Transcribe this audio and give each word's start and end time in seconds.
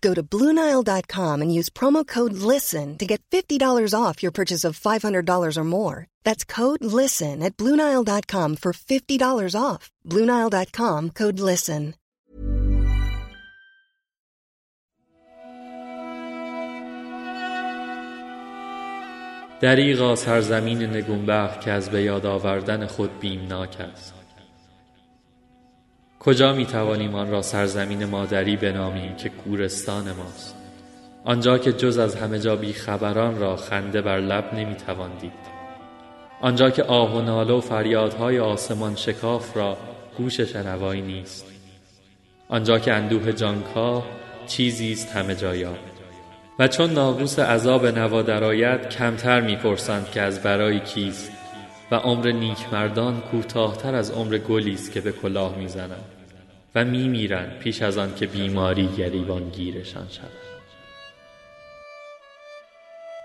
Go 0.00 0.14
to 0.14 0.22
Bluenile.com 0.22 1.42
and 1.42 1.54
use 1.54 1.68
promo 1.70 2.06
code 2.06 2.32
LISTEN 2.32 2.98
to 2.98 3.06
get 3.06 3.22
$50 3.30 3.94
off 3.94 4.22
your 4.22 4.32
purchase 4.32 4.64
of 4.64 4.78
$500 4.78 5.56
or 5.56 5.64
more. 5.64 6.06
That's 6.24 6.44
code 6.44 6.84
LISTEN 6.84 7.42
at 7.42 7.56
Bluenile.com 7.56 8.56
for 8.56 8.72
$50 8.72 9.54
off. 9.54 9.90
Bluenile.com 10.04 11.10
code 11.10 11.40
LISTEN. 11.40 11.94
دریغا 19.62 20.16
سرزمین 20.16 20.82
نگونبخت 20.82 21.60
که 21.60 21.70
از 21.70 21.90
به 21.90 22.02
یاد 22.02 22.26
آوردن 22.26 22.86
خود 22.86 23.18
بیمناک 23.20 23.80
است 23.80 24.15
کجا 26.27 26.53
می 26.53 26.65
توانیم 26.65 27.15
آن 27.15 27.31
را 27.31 27.41
سرزمین 27.41 28.05
مادری 28.05 28.55
بنامیم 28.55 29.15
که 29.15 29.29
گورستان 29.29 30.11
ماست؟ 30.11 30.55
آنجا 31.25 31.57
که 31.57 31.73
جز 31.73 31.97
از 31.97 32.15
همه 32.15 32.39
جا 32.39 32.55
بی 32.55 32.73
خبران 32.73 33.39
را 33.39 33.55
خنده 33.55 34.01
بر 34.01 34.19
لب 34.19 34.53
نمی 34.53 34.75
توان 34.75 35.09
دید. 35.21 35.31
آنجا 36.41 36.69
که 36.69 36.83
آه 36.83 37.15
و 37.15 37.21
ناله 37.21 37.53
و 37.53 37.61
فریادهای 37.61 38.39
آسمان 38.39 38.95
شکاف 38.95 39.57
را 39.57 39.77
گوش 40.17 40.41
شنوایی 40.41 41.01
نیست. 41.01 41.45
آنجا 42.49 42.79
که 42.79 42.93
اندوه 42.93 43.31
جانکاه 43.31 44.05
چیزی 44.47 44.91
است 44.91 45.15
همه 45.15 45.35
جایا 45.35 45.73
و 46.59 46.67
چون 46.67 46.89
ناقوس 46.89 47.39
عذاب 47.39 47.85
نوا 47.85 48.21
درآید 48.21 48.89
کمتر 48.89 49.41
می‌پرسند 49.41 50.11
که 50.11 50.21
از 50.21 50.43
برای 50.43 50.79
کیست. 50.79 51.31
و 51.91 51.95
عمر 51.95 52.31
نیکمردان 52.31 53.21
کوتاهتر 53.21 53.95
از 53.95 54.11
عمر 54.11 54.37
گلی 54.37 54.73
است 54.73 54.91
که 54.91 55.01
به 55.01 55.11
کلاه 55.11 55.57
می‌زنند 55.57 56.16
و 56.77 56.85
میمیرند 56.85 57.59
پیش 57.59 57.81
از 57.81 57.97
آن 57.97 58.15
که 58.15 58.27
بیماری 58.27 58.87
گریبان 58.87 59.49
گیرشان 59.49 60.07
شود. 60.09 60.31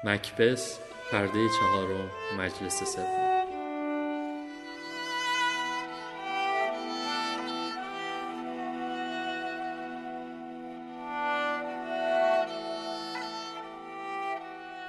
مکبس 0.05 0.79
پرده 1.13 1.49
چهارم 1.61 2.11
مجلس 2.39 2.95
سوم. 2.95 3.22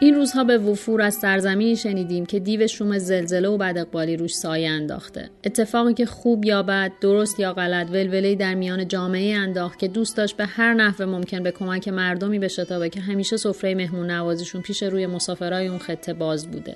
این 0.04 0.16
روزها 0.16 0.44
به 0.44 0.58
وفور 0.58 1.02
از 1.02 1.14
سرزمینی 1.16 1.76
شنیدیم 1.76 2.26
که 2.26 2.40
دیو 2.40 2.68
شوم 2.68 2.98
زلزله 2.98 3.48
و 3.48 3.58
بد 3.58 3.78
اقبالی 3.78 4.18
روش 4.18 4.36
سایه 4.36 4.70
انداخته. 4.70 5.30
اتفاقی 5.44 5.94
که 5.94 6.06
خوب 6.06 6.46
یا 6.46 6.64
بد 6.64 6.92
درست 7.02 7.40
یا 7.40 7.54
غلط 7.54 7.90
ولوله 7.90 8.36
در 8.36 8.54
میان 8.54 8.88
جامعه 8.88 9.36
انداخت 9.36 9.80
که 9.80 9.88
دوست 9.88 10.18
داشت 10.18 10.38
به 10.38 10.46
هر 10.46 10.74
نحو 10.74 11.06
ممکن 11.06 11.44
به 11.44 11.52
کمک 11.52 11.88
مردمی 11.88 12.40
بشتابه 12.40 12.90
که 12.90 13.00
همیشه 13.00 13.38
سفره 13.38 13.76
مهمون 13.76 14.12
نوازیشون 14.12 14.62
پیش 14.62 14.84
روی 14.84 15.08
مسافرای 15.08 15.68
اون 15.68 15.80
خطه 15.80 16.14
باز 16.14 16.48
بوده. 16.48 16.76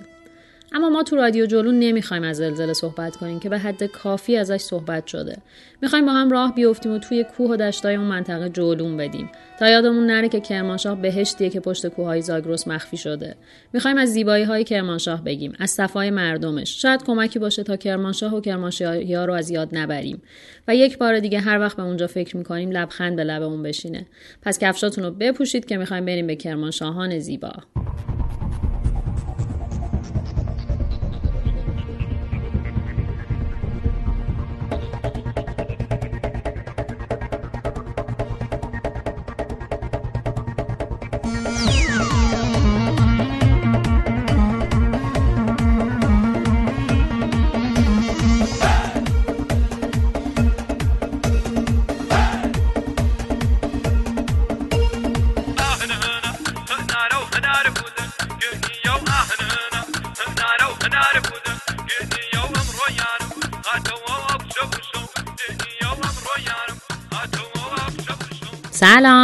اما 0.74 0.90
ما 0.90 1.04
تو 1.04 1.16
رادیو 1.16 1.46
جلون 1.46 1.80
نمی‌خوایم 1.80 2.24
از 2.24 2.38
زلزله 2.38 2.74
صحبت 2.74 3.16
کنیم 3.16 3.40
که 3.40 3.50
به 3.50 3.58
حد 3.58 3.84
کافی 3.84 4.38
ازش 4.38 4.58
صحبت 4.58 5.08
شده. 5.08 5.38
می‌خوایم 5.82 6.06
با 6.06 6.12
هم 6.12 6.30
راه 6.30 6.56
بیفتیم 6.56 6.92
و 6.92 7.00
توی 7.00 7.24
کوه 7.24 7.52
و 7.52 7.56
دشتای 7.56 7.96
اون 7.96 8.06
منطقه 8.06 8.50
جلون 8.50 8.98
بدیم. 8.98 9.30
تا 9.60 9.70
یادمون 9.70 10.06
نره 10.06 10.30
که 10.30 10.40
کرمانشاه 10.40 11.02
بهشتیه 11.02 11.50
که 11.50 11.60
پشت 11.60 11.88
کوههای 11.88 12.22
زاگرس 12.22 12.68
مخفی 12.68 12.98
شده. 12.98 13.36
می‌خوایم 13.74 13.98
از 13.98 14.10
زیبایی 14.10 14.44
های 14.44 14.64
کرمانشاه 14.64 15.24
بگیم 15.24 15.54
از 15.60 15.72
صفای 15.72 16.10
مردمش. 16.10 16.82
شاید 16.82 17.04
کمکی 17.04 17.40
باشه 17.40 17.64
تا 17.64 17.76
کرمانشاه 17.76 18.36
و 18.36 18.42
کرمانشاهی 18.42 19.14
ها 19.14 19.26
رو 19.26 19.34
از 19.34 19.50
یاد 19.50 19.78
نبریم. 19.78 20.22
و 20.68 20.76
یک 20.76 20.98
بار 20.98 21.20
دیگه 21.20 21.40
هر 21.40 21.60
وقت 21.60 21.78
به 21.78 21.84
اونجا 21.84 22.08
فکر 22.08 22.38
می‌کنیم 22.38 22.72
لبخند 22.72 23.16
به 23.16 23.24
لبمون 23.24 23.64
بشینه. 23.64 24.06
پس 24.42 24.60
کفشاتون 24.60 25.04
رو 25.04 25.12
بپوشید 25.12 25.66
که 25.66 25.78
می‌خوایم 25.78 26.06
بریم 26.06 26.28
به 26.28 26.36
کرمانشاهان 26.36 27.20
زیبا. 27.20 27.54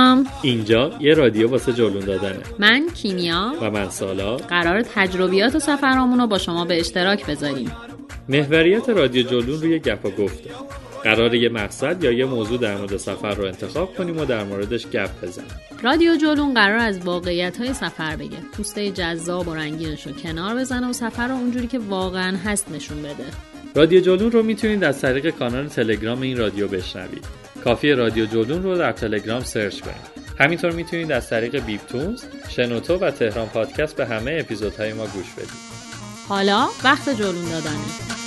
سلام 0.04 0.28
اینجا 0.42 0.92
یه 1.00 1.14
رادیو 1.14 1.50
واسه 1.50 1.74
جولون 1.74 2.06
دادنه. 2.06 2.40
من 2.60 2.88
کیمیا. 2.94 3.54
و 3.62 3.72
من 3.72 3.90
سالا. 3.90 4.38
قرار 4.38 4.82
تجربیات 4.82 5.56
و 5.56 5.60
سفرامون 5.60 6.20
رو 6.20 6.28
با 6.28 6.38
شما 6.38 6.66
به 6.66 6.80
اشتراک 6.80 7.26
بذاریم. 7.26 7.72
محوریت 8.30 8.90
رادیو 8.90 9.28
جولون 9.28 9.62
روی 9.62 9.80
گپ 9.80 10.06
و 10.06 10.10
گفته 10.10 10.50
قرار 11.04 11.36
یه 11.36 11.50
مقصد 11.50 12.04
یا 12.04 12.12
یه 12.12 12.26
موضوع 12.26 12.58
در 12.58 12.78
مورد 12.78 12.98
سفر 12.98 13.36
رو 13.36 13.46
انتخاب 13.46 13.96
کنیم 13.96 14.18
و 14.18 14.26
در 14.26 14.44
موردش 14.44 14.88
گپ 14.88 15.10
بزنیم. 15.24 15.50
رادیو 15.84 16.16
جولون 16.16 16.54
قرار 16.54 16.78
از 16.78 17.00
واقعیت 17.00 17.58
های 17.58 17.74
سفر 17.74 18.16
بگه. 18.16 18.38
پوسته 18.58 18.92
جذاب 18.92 19.48
و 19.48 19.54
رنگینش 19.56 20.08
رو 20.08 20.14
کنار 20.14 20.56
بزنه 20.56 20.90
و 20.90 20.94
سفر 20.94 21.28
رو 21.28 21.36
اونجوری 21.36 21.68
که 21.68 21.80
واقعا 21.80 22.38
هست 22.46 22.72
نشون 22.72 22.98
بده. 23.02 23.26
رادیو 23.76 24.00
جولون 24.00 24.32
رو 24.32 24.44
می‌تونید 24.44 24.84
از 24.84 25.02
طریق 25.02 25.30
کانال 25.30 25.68
تلگرام 25.68 26.22
این 26.22 26.38
رادیو 26.38 26.68
بشنوید. 26.68 27.43
کافی 27.64 27.92
رادیو 27.92 28.26
جولون 28.26 28.64
رو 28.64 28.78
در 28.78 28.92
تلگرام 28.92 29.44
search 29.44 29.82
کنید. 29.82 30.14
همینطور 30.40 30.72
می‌تونید 30.72 31.12
از 31.12 31.30
طریق 31.30 31.66
بیپتونز، 31.66 32.24
شنوتو 32.50 32.96
و 32.96 33.12
تهران 33.12 33.48
پادکست 33.48 33.96
به 33.96 34.06
همه 34.06 34.38
اپیزودهای 34.40 34.94
ما 34.94 35.06
گوش 35.08 35.34
بدید. 35.38 35.50
حالا 36.30 36.68
وقت 36.84 37.10
جلون 37.10 37.50
دادنه. 37.52 38.23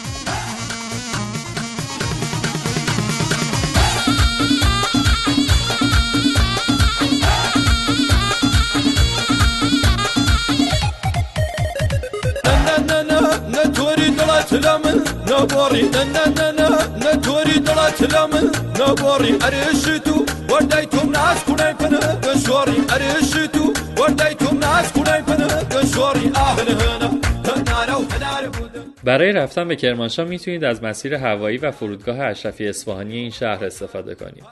دلات 14.36 14.52
لمن 14.52 14.96
نبوري 15.30 15.82
ننننا 15.82 16.68
نتوري 17.04 17.58
دلات 17.66 18.00
لمن 18.14 18.44
نبوري 18.80 19.38
أريشتو 19.46 20.16
ورديتم 20.50 21.10
ناس 21.10 21.44
كوني 21.46 21.74
فنا 21.78 22.00
قشوري 22.24 22.76
أريشتو 22.94 23.64
ورديتم 23.98 24.58
ناس 24.58 24.92
كوني 24.92 25.22
فنا 25.26 25.48
قشوري 25.72 26.26
هنا 26.36 27.10
هنا 27.72 28.36
برای 29.04 29.32
رفتن 29.32 29.68
به 29.68 29.76
کرمانشاه 29.76 30.26
می‌تونید 30.26 30.64
از 30.64 30.82
مسیر 30.82 31.14
هوایی 31.14 31.58
و 31.58 31.70
فرودگاه 31.70 32.20
اشرفی 32.20 32.68
اصفهانی 32.68 33.16
این 33.16 33.30
شهر 33.30 33.64
استفاده 33.64 34.14
کنید. 34.14 34.44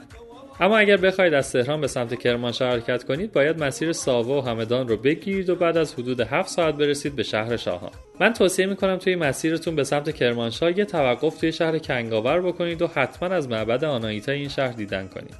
اما 0.64 0.78
اگر 0.78 0.96
بخواید 0.96 1.34
از 1.34 1.52
تهران 1.52 1.80
به 1.80 1.86
سمت 1.86 2.18
کرمانشاه 2.18 2.70
حرکت 2.70 3.04
کنید 3.04 3.32
باید 3.32 3.62
مسیر 3.62 3.92
ساوا 3.92 4.42
و 4.42 4.44
همدان 4.44 4.88
رو 4.88 4.96
بگیرید 4.96 5.50
و 5.50 5.56
بعد 5.56 5.76
از 5.76 5.94
حدود 5.94 6.20
7 6.20 6.48
ساعت 6.48 6.74
برسید 6.74 7.16
به 7.16 7.22
شهر 7.22 7.56
شاهان. 7.56 7.90
من 8.20 8.32
توصیه 8.32 8.66
می‌کنم 8.66 8.96
توی 8.96 9.16
مسیرتون 9.16 9.76
به 9.76 9.84
سمت 9.84 10.14
کرمانشاه 10.14 10.78
یه 10.78 10.84
توقف 10.84 11.38
توی 11.38 11.52
شهر 11.52 11.78
کنگاور 11.78 12.40
بکنید 12.40 12.82
و 12.82 12.86
حتما 12.86 13.28
از 13.28 13.48
معبد 13.48 13.84
آنایتا 13.84 14.32
این 14.32 14.48
شهر 14.48 14.72
دیدن 14.72 15.08
کنید. 15.08 15.34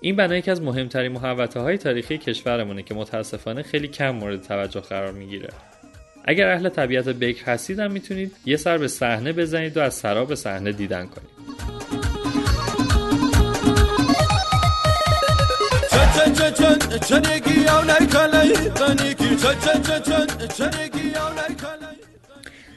این 0.00 0.16
بنا 0.16 0.36
یکی 0.36 0.50
از 0.50 0.62
مهمترین 0.62 1.12
محوطه 1.12 1.60
های 1.60 1.78
تاریخی 1.78 2.18
کشورمونه 2.18 2.82
که 2.82 2.94
متاسفانه 2.94 3.62
خیلی 3.62 3.88
کم 3.88 4.10
مورد 4.10 4.42
توجه 4.42 4.80
قرار 4.80 5.12
می‌گیره. 5.12 5.48
اگر 6.24 6.48
اهل 6.48 6.68
طبیعت 6.68 7.08
بکر 7.08 7.44
هستید 7.44 7.78
هم 7.78 7.92
می‌تونید 7.92 8.32
یه 8.46 8.56
سر 8.56 8.78
به 8.78 8.88
صحنه 8.88 9.32
بزنید 9.32 9.76
و 9.76 9.80
از 9.80 9.94
سراب 9.94 10.34
صحنه 10.34 10.72
دیدن 10.72 11.06
کنید. 11.06 12.23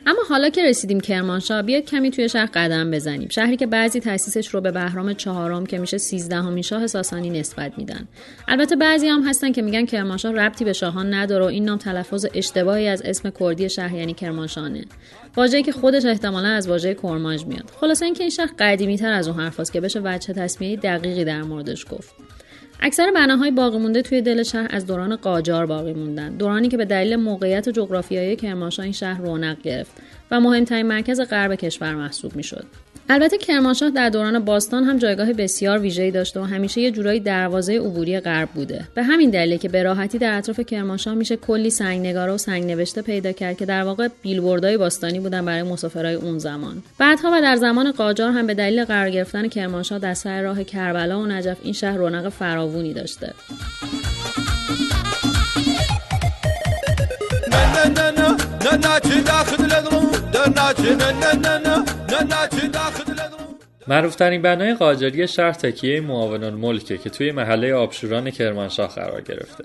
اما 0.07 0.19
حالا 0.29 0.49
که 0.49 0.63
رسیدیم 0.63 0.99
کرمانشاه 0.99 1.61
بیاید 1.61 1.85
کمی 1.85 2.11
توی 2.11 2.29
شهر 2.29 2.49
قدم 2.53 2.91
بزنیم. 2.91 3.29
شهری 3.29 3.57
که 3.57 3.67
بعضی 3.67 3.99
تاسیسش 3.99 4.47
رو 4.47 4.61
به 4.61 4.71
بهرام 4.71 5.13
چهارم 5.13 5.65
که 5.65 5.77
میشه 5.77 5.97
سیزدهمین 5.97 6.61
شاه 6.61 6.87
ساسانی 6.87 7.29
نسبت 7.29 7.77
میدن. 7.77 8.07
البته 8.47 8.75
بعضی 8.75 9.07
هم 9.07 9.27
هستن 9.27 9.51
که 9.51 9.61
میگن 9.61 9.85
کرمانشاه 9.85 10.31
ربطی 10.31 10.65
به 10.65 10.73
شاهان 10.73 11.13
نداره 11.13 11.45
و 11.45 11.47
این 11.47 11.65
نام 11.65 11.77
تلفظ 11.77 12.25
اشتباهی 12.33 12.87
از 12.87 13.01
اسم 13.01 13.29
کردی 13.39 13.69
شهر 13.69 13.95
یعنی 13.95 14.13
کرمانشانه 14.13 14.85
واژه‌ای 15.37 15.63
که 15.63 15.71
خودش 15.71 16.05
احتمالا 16.05 16.47
از 16.47 16.67
واژه 16.67 16.93
کرمانج 16.93 17.45
میاد. 17.45 17.71
خلاصه 17.81 18.05
اینکه 18.05 18.23
این 18.23 18.29
شهر 18.29 18.49
قدیمی 18.59 18.97
تر 18.97 19.11
از 19.11 19.27
اون 19.27 19.39
حرفاست 19.39 19.73
که 19.73 19.81
بشه 19.81 20.01
وجه 20.03 20.33
تصمیه 20.33 20.75
دقیقی 20.75 21.25
در 21.25 21.41
موردش 21.41 21.85
گفت. 21.91 22.36
اکثر 22.79 23.11
بناهای 23.11 23.51
باقی 23.51 23.77
مونده 23.77 24.01
توی 24.01 24.21
دل 24.21 24.43
شهر 24.43 24.67
از 24.69 24.85
دوران 24.85 25.15
قاجار 25.15 25.65
باقی 25.65 25.93
موندن. 25.93 26.37
دورانی 26.37 26.69
که 26.69 26.77
به 26.77 26.85
دلیل 26.85 27.15
موقعیت 27.15 27.69
جغرافیایی 27.69 28.35
کرمانشاه 28.35 28.83
این 28.83 28.93
شهر 28.93 29.21
رونق 29.21 29.61
گرفت 29.61 29.91
و 30.31 30.39
مهمترین 30.39 30.85
مرکز 30.85 31.21
غرب 31.21 31.55
کشور 31.55 31.95
محسوب 31.95 32.35
می‌شد. 32.35 32.65
البته 33.09 33.37
کرمانشاه 33.37 33.89
در 33.89 34.09
دوران 34.09 34.39
باستان 34.39 34.83
هم 34.83 34.97
جایگاه 34.97 35.33
بسیار 35.33 35.79
ویژه‌ای 35.79 36.11
داشته 36.11 36.39
و 36.39 36.43
همیشه 36.43 36.81
یه 36.81 36.91
جورایی 36.91 37.19
دروازه 37.19 37.79
عبوری 37.79 38.19
غرب 38.19 38.49
بوده 38.49 38.83
به 38.95 39.03
همین 39.03 39.29
دلیل 39.29 39.57
که 39.57 39.69
به 39.69 39.83
راحتی 39.83 40.17
در 40.17 40.37
اطراف 40.37 40.59
کرمانشاه 40.59 41.13
میشه 41.13 41.37
کلی 41.37 41.69
سنگنگاره 41.69 42.31
و 42.31 42.37
سنگ 42.37 42.63
نوشته 42.63 43.01
پیدا 43.01 43.31
کرد 43.31 43.57
که 43.57 43.65
در 43.65 43.83
واقع 43.83 44.07
بیلبوردهای 44.21 44.77
باستانی 44.77 45.19
بودن 45.19 45.45
برای 45.45 45.63
مسافرهای 45.63 46.15
اون 46.15 46.39
زمان 46.39 46.83
بعدها 46.97 47.31
و 47.33 47.41
در 47.41 47.55
زمان 47.55 47.91
قاجار 47.91 48.31
هم 48.31 48.47
به 48.47 48.53
دلیل 48.53 48.85
قرار 48.85 49.09
گرفتن 49.09 49.47
کرمانشاه 49.47 49.99
در 49.99 50.13
سر 50.13 50.41
راه 50.41 50.63
کربلا 50.63 51.19
و 51.19 51.25
نجف 51.25 51.57
این 51.63 51.73
شهر 51.73 51.97
رونق 51.97 52.29
فراوونی 52.29 52.93
داشته 52.93 53.33
معروفترین 63.87 64.41
بنای 64.41 64.73
قاجاری 64.73 65.27
شهر 65.27 65.51
تکیه 65.51 66.01
معاون 66.01 66.43
الملکه 66.43 66.97
که 66.97 67.09
توی 67.09 67.31
محله 67.31 67.73
آبشوران 67.73 68.31
کرمانشاه 68.31 68.95
قرار 68.95 69.21
گرفته 69.21 69.63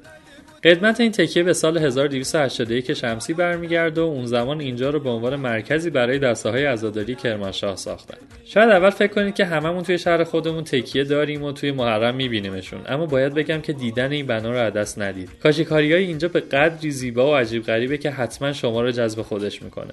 قدمت 0.64 1.00
این 1.00 1.12
تکیه 1.12 1.42
به 1.42 1.52
سال 1.52 1.78
1281 1.78 2.92
شمسی 2.92 3.34
برمیگرده 3.34 4.00
و 4.00 4.04
اون 4.04 4.26
زمان 4.26 4.60
اینجا 4.60 4.90
رو 4.90 5.00
به 5.00 5.10
عنوان 5.10 5.36
مرکزی 5.36 5.90
برای 5.90 6.18
دسته 6.18 6.50
های 6.50 6.64
عزاداری 6.64 7.14
کرمانشاه 7.14 7.76
ساختن. 7.76 8.16
شاید 8.44 8.70
اول 8.70 8.90
فکر 8.90 9.12
کنید 9.12 9.34
که 9.34 9.44
هممون 9.44 9.82
توی 9.82 9.98
شهر 9.98 10.24
خودمون 10.24 10.64
تکیه 10.64 11.04
داریم 11.04 11.42
و 11.42 11.52
توی 11.52 11.72
محرم 11.72 12.14
میبینیمشون 12.14 12.80
اما 12.86 13.06
باید 13.06 13.34
بگم 13.34 13.60
که 13.60 13.72
دیدن 13.72 14.12
این 14.12 14.26
بنا 14.26 14.50
رو 14.50 14.58
از 14.58 14.72
دست 14.72 14.98
ندید. 14.98 15.30
کاشیکاری 15.42 15.92
های 15.92 16.04
اینجا 16.04 16.28
به 16.28 16.40
قدری 16.40 16.90
زیبا 16.90 17.32
و 17.32 17.34
عجیب 17.34 17.62
غریبه 17.62 17.98
که 17.98 18.10
حتما 18.10 18.52
شما 18.52 18.82
رو 18.82 18.90
جذب 18.90 19.22
خودش 19.22 19.62
می‌کنه. 19.62 19.92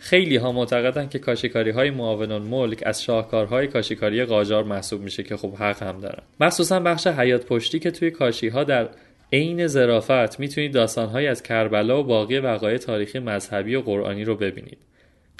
خیلی 0.00 0.36
ها 0.36 0.52
معتقدن 0.52 1.08
که 1.08 1.18
کاشیکاری 1.18 1.70
های 1.70 1.90
معاون 1.90 2.38
ملک 2.38 2.82
از 2.86 3.02
شاهکارهای 3.02 3.66
کاشیکاری 3.66 4.24
قاجار 4.24 4.64
محسوب 4.64 5.02
میشه 5.02 5.22
که 5.22 5.36
خوب 5.36 5.54
حق 5.54 5.82
هم 5.82 6.00
دارن. 6.00 6.22
مخصوصا 6.40 6.80
بخش 6.80 7.06
حیات 7.06 7.46
پشتی 7.46 7.78
که 7.78 7.90
توی 7.90 8.10
کاشی 8.10 8.48
ها 8.48 8.64
در 8.64 8.88
عین 9.32 9.66
ظرافت 9.66 10.40
می‌تونید 10.40 10.72
داستانهایی 10.72 11.26
از 11.26 11.42
کربلا 11.42 12.00
و 12.00 12.04
باقی 12.04 12.38
وقایع 12.38 12.78
تاریخی 12.78 13.18
مذهبی 13.18 13.74
و 13.74 13.80
قرآنی 13.80 14.24
رو 14.24 14.34
ببینید. 14.36 14.78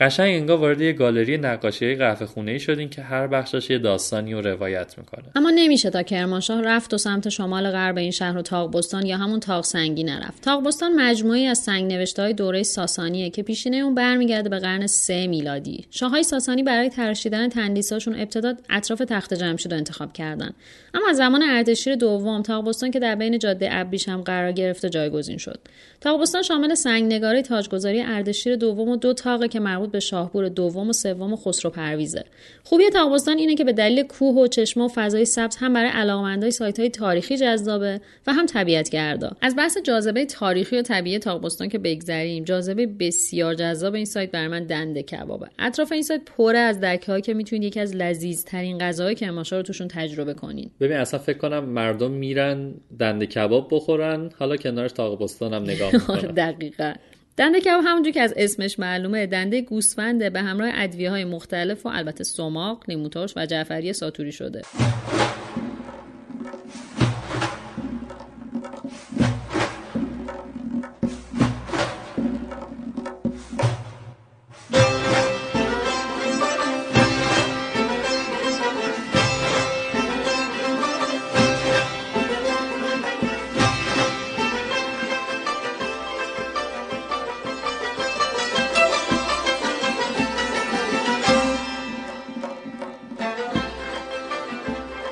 قشنگ 0.01 0.35
انگار 0.35 0.59
وارد 0.59 0.81
یه 0.81 0.93
گالری 0.93 1.39
نقاشی 1.39 1.95
قهوه 1.95 2.27
خونه 2.27 2.59
شدین 2.59 2.91
که 2.91 3.03
هر 3.03 3.27
بخشش 3.27 3.71
یه 3.71 3.79
داستانی 3.79 4.33
رو 4.33 4.41
روایت 4.41 4.99
می‌کنه. 4.99 5.25
اما 5.35 5.51
نمیشه 5.55 5.91
تا 5.91 6.03
کرمانشاه 6.03 6.63
رفت 6.63 6.95
و 6.95 6.99
سمت 6.99 7.29
شمال 7.29 7.71
غرب 7.71 7.99
این 7.99 8.11
شهر 8.11 8.39
و 8.39 8.43
تاقبستان 8.43 9.07
یا 9.07 9.17
همون 9.17 9.41
تاق 9.41 9.65
سنگی 9.65 10.05
نرفت. 10.05 10.43
تاقبستان 10.43 10.93
مجموعی 11.01 11.47
از 11.47 11.59
سنگ 11.59 11.93
نوشته 11.93 12.23
های 12.23 12.33
دوره 12.33 12.63
ساسانیه 12.63 13.31
که 13.31 13.43
پیشینه 13.43 13.77
اون 13.77 13.95
برمیگرده 13.95 14.49
به 14.49 14.59
قرن 14.59 14.87
سه 14.87 15.27
میلادی. 15.27 15.85
شاههای 15.91 16.23
ساسانی 16.23 16.63
برای 16.63 16.89
ترشیدن 16.89 17.49
تندیساشون 17.49 18.15
ابتدا 18.15 18.55
اطراف 18.71 18.99
تخت 18.99 19.35
جمشید 19.35 19.75
انتخاب 19.75 20.13
کردن. 20.13 20.51
اما 20.95 21.09
از 21.09 21.17
زمان 21.17 21.43
اردشیر 21.43 21.95
دوم 21.95 22.43
تاقبستان 22.43 22.91
که 22.91 22.99
در 22.99 23.15
بین 23.15 23.39
جاده 23.39 23.69
ابریشم 23.73 24.21
قرار 24.21 24.53
گرفته 24.53 24.89
جایگزین 24.89 25.39
شد. 25.39 25.61
تاقبستان 26.01 26.43
شامل 26.43 26.75
سنگنگاری 26.75 27.43
تاجگذاری 27.43 28.03
اردشیر 28.03 28.57
دوم 28.57 28.89
و 28.89 28.97
دو 28.97 29.13
تاقه 29.13 29.49
که 29.49 29.61
مربوط 29.61 29.90
به 29.91 30.01
شاهپور 30.01 30.49
دوم 30.49 30.89
و 30.89 30.93
سوم 30.93 31.33
و 31.33 31.37
خسرو 31.37 31.71
پرویزه. 31.71 32.25
خوبی 32.65 32.91
تاقبستان 32.91 33.39
اینه 33.39 33.55
که 33.55 33.65
به 33.65 33.73
دلیل 33.73 34.03
کوه 34.03 34.35
و 34.35 34.47
چشمه 34.47 34.85
و 34.85 34.89
فضای 34.89 35.25
سبز 35.25 35.57
هم 35.57 35.73
برای 35.73 35.91
علاقمندای 35.91 36.51
سایت 36.51 36.81
های 36.81 36.91
تاریخی 36.91 37.37
جذابه 37.37 38.01
و 38.27 38.33
هم 38.33 38.47
طبیعت 38.47 38.91
گردا 38.91 39.31
از 39.41 39.57
بحث 39.57 39.79
جاذبه 39.79 40.25
تاریخی 40.25 40.79
و 40.79 40.83
طبیعی 40.83 41.19
تاقبستان 41.19 41.69
که 41.69 41.79
بگذریم 41.79 42.45
جاذبه 42.45 42.87
بسیار 42.87 43.55
جذاب 43.55 43.95
این 43.95 44.05
سایت 44.05 44.31
برای 44.31 44.49
من 44.49 44.65
دنده 44.65 45.03
کبابه. 45.03 45.47
اطراف 45.59 45.93
این 45.93 46.03
سایت 46.03 46.21
پره 46.37 46.59
از 46.59 46.81
دکه 46.81 47.21
که 47.21 47.35
می‌تونید 47.35 47.65
یکی 47.65 47.81
از 47.81 47.97
لذیذترین 47.97 48.79
غذاهای 48.79 49.15
کرمانشاه 49.15 49.59
رو 49.59 49.63
توشون 49.63 49.89
تجربه 49.89 50.35
کنین. 50.35 50.71
ببین 50.81 50.97
اصلا 50.97 51.21
فکر 51.21 51.39
کنم 51.39 51.65
مردم 51.65 52.11
میرن 52.11 52.75
دنده 52.99 53.27
کباب 53.27 53.69
بخورن 53.71 54.31
حالا 54.39 54.57
کنارش 54.57 54.93
تاقبستان 54.93 55.55
هم 55.55 55.63
نگاه 55.63 55.93
می‌کنن. 55.93 56.21
دقیقا. 56.47 56.93
دنده 57.37 57.61
کباب 57.61 57.85
همونجور 57.87 58.13
که 58.13 58.21
از 58.21 58.35
اسمش 58.37 58.79
معلومه 58.79 59.27
دنده 59.27 59.63
گوسفنده 59.63 60.31
به 60.31 60.41
همراه 60.41 60.71
ادویه 60.75 61.11
های 61.11 61.25
مختلف 61.25 61.87
و 61.87 61.89
البته 61.89 62.25
سماق، 62.25 62.85
لیموترش 62.89 63.33
و 63.37 63.47
جعفری 63.47 63.93
ساتوری 63.93 64.33
شده. 64.33 64.63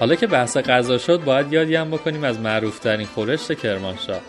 حالا 0.08 0.20
که 0.20 0.26
بحث 0.26 0.56
غذا 0.56 0.98
شد 0.98 1.24
باید 1.24 1.52
یادی 1.52 1.74
هم 1.74 1.90
بکنیم 1.90 2.24
از 2.24 2.40
معروفترین 2.40 3.06
خورشت 3.06 3.54
کرمانشاه. 3.54 4.20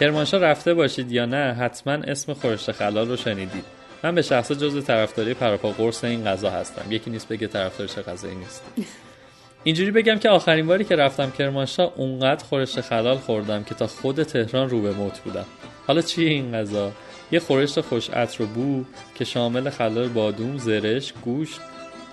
کرمانشاه 0.00 0.40
رفته 0.40 0.74
باشید 0.74 1.12
یا 1.12 1.26
نه 1.26 1.54
حتما 1.54 1.92
اسم 1.92 2.32
خورشت 2.34 2.72
خلال 2.72 3.08
رو 3.08 3.16
شنیدید. 3.16 3.64
من 4.02 4.14
به 4.14 4.22
شخص 4.22 4.52
جزء 4.52 4.80
طرفداری 4.80 5.34
پراپا 5.34 5.70
قرص 5.70 6.04
این 6.04 6.24
غذا 6.24 6.50
هستم. 6.50 6.92
یکی 6.92 7.10
نیست 7.10 7.28
بگه 7.28 7.46
طرفدار 7.46 7.86
چه 7.86 8.02
غذایی 8.02 8.34
نیست. 8.34 8.62
اینجوری 9.64 9.90
بگم 9.90 10.18
که 10.18 10.28
آخرین 10.28 10.66
باری 10.66 10.84
که 10.84 10.96
رفتم 10.96 11.30
کرمانشاه 11.30 11.92
اونقدر 11.96 12.44
خورشت 12.44 12.80
خلال 12.80 13.16
خوردم 13.16 13.64
که 13.64 13.74
تا 13.74 13.86
خود 13.86 14.22
تهران 14.22 14.70
رو 14.70 14.82
به 14.82 14.90
موت 14.90 15.18
بودم. 15.18 15.46
حالا 15.86 16.02
چیه 16.02 16.30
این 16.30 16.52
غذا؟ 16.52 16.92
یه 17.32 17.40
خورشت 17.40 17.80
خوش 17.80 18.10
عطر 18.10 18.42
و 18.42 18.46
بو 18.46 18.84
که 19.14 19.24
شامل 19.24 19.70
خلال 19.70 20.08
بادوم 20.08 20.58
زرش 20.58 21.12
گوشت 21.24 21.60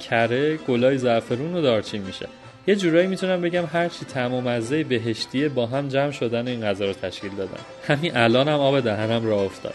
کره 0.10 0.58
گلای 0.58 0.98
زعفرون 0.98 1.56
و 1.56 1.62
دارچین 1.62 2.01
میشه. 2.01 2.28
یه 2.70 2.76
جورایی 2.76 3.08
می‌تونم 3.08 3.42
بگم 3.42 3.66
هرچی 3.74 4.06
طعم 4.06 4.34
و 4.34 4.42
مزه 4.42 4.84
بهشتیه 4.84 5.50
با 5.50 5.66
هم 5.66 5.88
جمع 5.88 6.12
شدن 6.12 6.48
این 6.48 6.62
غذا 6.62 6.86
رو 6.86 6.94
تشکیل 6.94 7.32
دادن 7.38 7.60
همین 7.88 8.18
الان 8.18 8.48
هم 8.48 8.60
آب 8.60 8.80
دهنم 8.80 9.26
راه 9.26 9.42
افتاد 9.44 9.74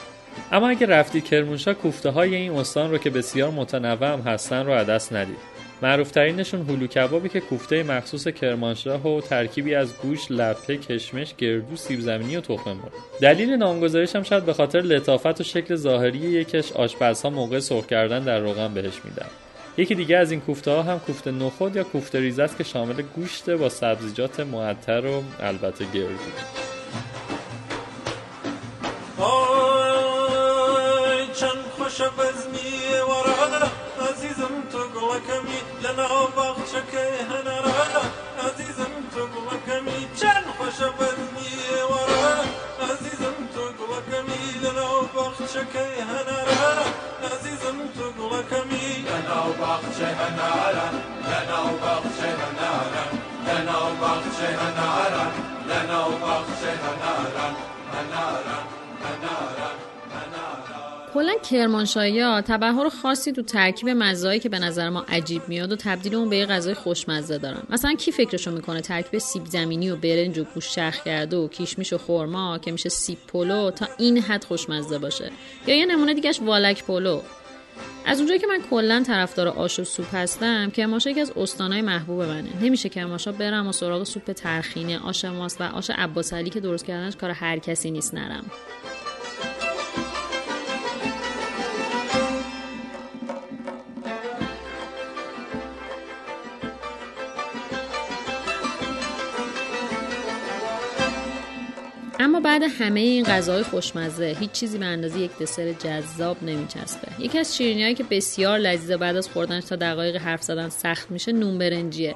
اما 0.52 0.68
اگه 0.68 0.86
رفتید 0.86 1.24
کرمانشاه 1.24 1.74
کوفته 1.74 2.10
های 2.10 2.34
این 2.34 2.52
استان 2.52 2.90
رو 2.90 2.98
که 2.98 3.10
بسیار 3.10 3.50
متنوع 3.50 4.12
هم 4.12 4.20
هستن 4.20 4.66
رو 4.66 4.72
عدس 4.72 5.12
ندید 5.12 5.36
معروفترینشون 5.82 6.62
هلو 6.62 6.86
کبابی 6.86 7.28
که 7.28 7.40
کوفته 7.40 7.82
مخصوص 7.82 8.28
کرمانشاه 8.28 9.06
و 9.06 9.20
ترکیبی 9.20 9.74
از 9.74 9.98
گوش، 9.98 10.30
لپه، 10.30 10.76
کشمش، 10.76 11.34
گردو، 11.38 11.76
سیب 11.76 12.00
زمینی 12.00 12.36
و 12.36 12.40
تخم 12.40 12.70
مرغ. 12.70 12.92
دلیل 13.20 13.50
نامگذاریش 13.50 14.16
هم 14.16 14.22
شاید 14.22 14.44
به 14.44 14.52
خاطر 14.52 14.80
لطافت 14.80 15.40
و 15.40 15.44
شکل 15.44 15.74
ظاهری 15.74 16.18
یکش 16.18 16.72
آشپزها 16.72 17.30
موقع 17.30 17.58
سرخ 17.58 17.86
کردن 17.86 18.24
در 18.24 18.38
روغن 18.38 18.74
بهش 18.74 19.00
میدن. 19.04 19.26
یکی 19.76 19.94
دیگه 19.94 20.16
از 20.16 20.30
این 20.30 20.40
کوفته 20.40 20.70
ها 20.70 20.82
هم 20.82 20.98
کوفته 20.98 21.30
نخود 21.30 21.76
یا 21.76 21.84
کوفته 21.84 22.20
ریز 22.20 22.38
است 22.38 22.56
که 22.56 22.64
شامل 22.64 23.02
گوشت 23.02 23.50
با 23.50 23.68
سبزیجات 23.68 24.40
معطر 24.40 25.06
و 25.06 25.22
البته 25.40 25.84
گردو. 25.84 26.18
باخچەکەی 36.36 37.14
هەنەرە 37.30 37.33
کلا 61.14 61.32
کرمانشاهی 61.50 62.20
ها 62.20 62.40
تبحر 62.40 62.88
خاصی 62.88 63.32
تو 63.32 63.42
ترکیب 63.42 63.88
مزه‌هایی 63.88 64.40
که 64.40 64.48
به 64.48 64.58
نظر 64.58 64.88
ما 64.88 65.04
عجیب 65.08 65.42
میاد 65.48 65.72
و 65.72 65.76
تبدیل 65.76 66.14
اون 66.14 66.28
به 66.28 66.36
یه 66.36 66.46
غذای 66.46 66.74
خوشمزه 66.74 67.38
دارن. 67.38 67.62
مثلا 67.70 67.94
کی 67.94 68.12
فکرشو 68.12 68.50
می‌کنه؟ 68.50 68.80
ترکیب 68.80 69.18
سیب 69.18 69.46
زمینی 69.46 69.90
و 69.90 69.96
برنج 69.96 70.38
و 70.38 70.44
گوشت 70.44 70.74
چرخ 70.74 71.04
کرده 71.04 71.36
و 71.36 71.48
کشمش 71.48 71.92
و 71.92 71.98
خرما 71.98 72.58
که 72.58 72.72
میشه 72.72 72.88
سیب 72.88 73.18
پلو 73.28 73.70
تا 73.70 73.86
این 73.98 74.18
حد 74.18 74.44
خوشمزه 74.44 74.98
باشه. 74.98 75.30
یا 75.66 75.76
یه 75.76 75.86
نمونه 75.86 76.14
دیگهش 76.14 76.40
والک 76.40 76.84
پلو. 76.84 77.20
از 78.06 78.18
اونجایی 78.18 78.40
که 78.40 78.46
من 78.46 78.60
کلا 78.70 79.02
طرفدار 79.06 79.48
آش 79.48 79.78
و 79.78 79.84
سوپ 79.84 80.14
هستم 80.14 80.70
کرمانشاه 80.70 81.10
یکی 81.10 81.20
از 81.20 81.32
استانهای 81.36 81.82
محبوب 81.82 82.22
منه. 82.22 82.48
نمیشه 82.62 82.88
کرمانشاه 82.88 83.34
برم 83.34 83.66
و 83.66 83.72
سراغ 83.72 84.04
سوپ 84.04 84.32
ترخینه 84.32 84.98
آش 84.98 85.24
ماست 85.24 85.60
و 85.60 85.64
آش 85.64 85.90
عباس 85.90 86.34
که 86.34 86.60
درست 86.60 86.84
کردنش 86.84 87.16
کار 87.16 87.30
هر 87.30 87.58
کسی 87.58 87.90
نیست 87.90 88.14
نرم. 88.14 88.44
اما 102.24 102.40
بعد 102.40 102.62
همه 102.78 103.00
این 103.00 103.24
غذاهای 103.24 103.62
خوشمزه 103.62 104.36
هیچ 104.40 104.50
چیزی 104.50 104.78
به 104.78 104.84
اندازه 104.84 105.20
یک 105.20 105.38
دسر 105.38 105.72
جذاب 105.72 106.36
نمیچسبه. 106.42 107.08
یکی 107.18 107.38
از 107.38 107.56
شیرینیهایی 107.56 107.94
که 107.94 108.04
بسیار 108.10 108.58
لذیذه 108.58 108.96
بعد 108.96 109.16
از 109.16 109.28
خوردنش 109.28 109.64
تا 109.64 109.76
دقایق 109.76 110.16
حرف 110.16 110.42
زدن 110.42 110.68
سخت 110.68 111.10
میشه 111.10 111.32
نون 111.32 111.58
برنجیه. 111.58 112.14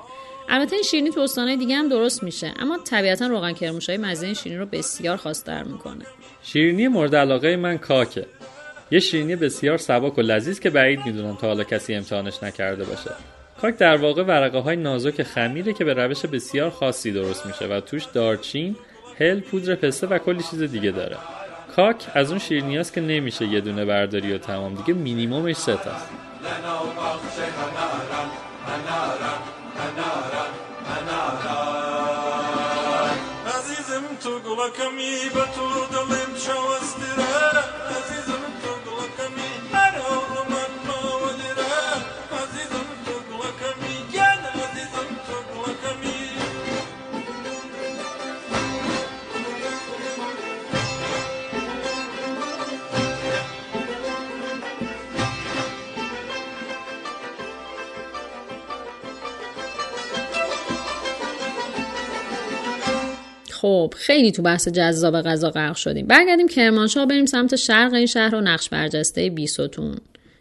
البته 0.48 0.76
این 0.76 0.82
شیرینی 0.82 1.10
تو 1.10 1.20
استانهای 1.20 1.56
دیگه 1.56 1.76
هم 1.76 1.88
درست 1.88 2.22
میشه 2.22 2.52
اما 2.58 2.78
طبیعتا 2.78 3.26
روغن 3.26 3.52
کرموشای 3.52 3.96
مزه 3.96 4.26
این 4.26 4.34
شیرینی 4.34 4.60
رو 4.60 4.66
بسیار 4.66 5.16
خواستر 5.16 5.62
می‌کنه. 5.62 6.04
شیرینی 6.42 6.88
مورد 6.88 7.16
علاقه 7.16 7.56
من 7.56 7.78
کاکه. 7.78 8.26
یه 8.90 9.00
شیرینی 9.00 9.36
بسیار 9.36 9.78
سبک 9.78 10.18
و 10.18 10.20
لذیذ 10.20 10.60
که 10.60 10.70
بعید 10.70 11.00
می‌دونم 11.06 11.36
تا 11.36 11.46
حالا 11.46 11.64
کسی 11.64 11.94
امتحانش 11.94 12.42
نکرده 12.42 12.84
باشه. 12.84 13.10
کاک 13.60 13.78
در 13.78 13.96
واقع 13.96 14.22
ورقه 14.22 14.58
های 14.58 14.76
نازک 14.76 15.22
خمیره 15.22 15.72
که 15.72 15.84
به 15.84 15.94
روش 15.94 16.26
بسیار 16.26 16.70
خاصی 16.70 17.12
درست 17.12 17.46
میشه 17.46 17.66
و 17.66 17.80
توش 17.80 18.04
دارچین 18.04 18.76
هل 19.18 19.40
پودر 19.40 19.74
پسته 19.74 20.06
و 20.06 20.18
کلی 20.18 20.42
چیز 20.42 20.62
دیگه 20.62 20.90
داره. 20.90 21.16
کاک 21.76 22.06
از 22.14 22.30
اون 22.30 22.38
شیرینی 22.38 22.84
که 22.84 23.00
نمیشه 23.00 23.46
یه 23.46 23.60
دونه 23.60 23.84
برداری 23.84 24.32
و 24.32 24.38
تمام 24.38 24.74
دیگه 24.74 24.94
مینیمومش 24.94 25.56
سه 25.56 25.76
تاست 25.76 26.08
عزیزم 33.46 34.02
خب 63.68 63.94
خیلی 63.96 64.32
تو 64.32 64.42
بحث 64.42 64.68
جذاب 64.68 65.20
غذا 65.20 65.50
غرق 65.50 65.76
شدیم. 65.76 66.06
برگردیم 66.06 66.48
کرمانشاه 66.48 67.06
بریم 67.06 67.26
سمت 67.26 67.56
شرق 67.56 67.94
این 67.94 68.06
شهر 68.06 68.34
و 68.34 68.40
نقش 68.40 68.68
برجسته 68.68 69.30
بیستون. 69.30 69.96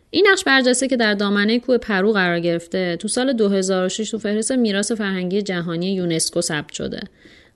این 0.09 0.27
نقش 0.31 0.43
برجسته 0.43 0.87
که 0.87 0.97
در 0.97 1.13
دامنه 1.13 1.59
کوه 1.59 1.77
پرو 1.77 2.13
قرار 2.13 2.39
گرفته 2.39 2.95
تو 2.95 3.07
سال 3.07 3.33
2006 3.33 4.11
تو 4.11 4.17
فهرست 4.17 4.51
میراث 4.51 4.91
فرهنگی 4.91 5.41
جهانی 5.41 5.93
یونسکو 5.93 6.41
ثبت 6.41 6.73
شده. 6.73 6.99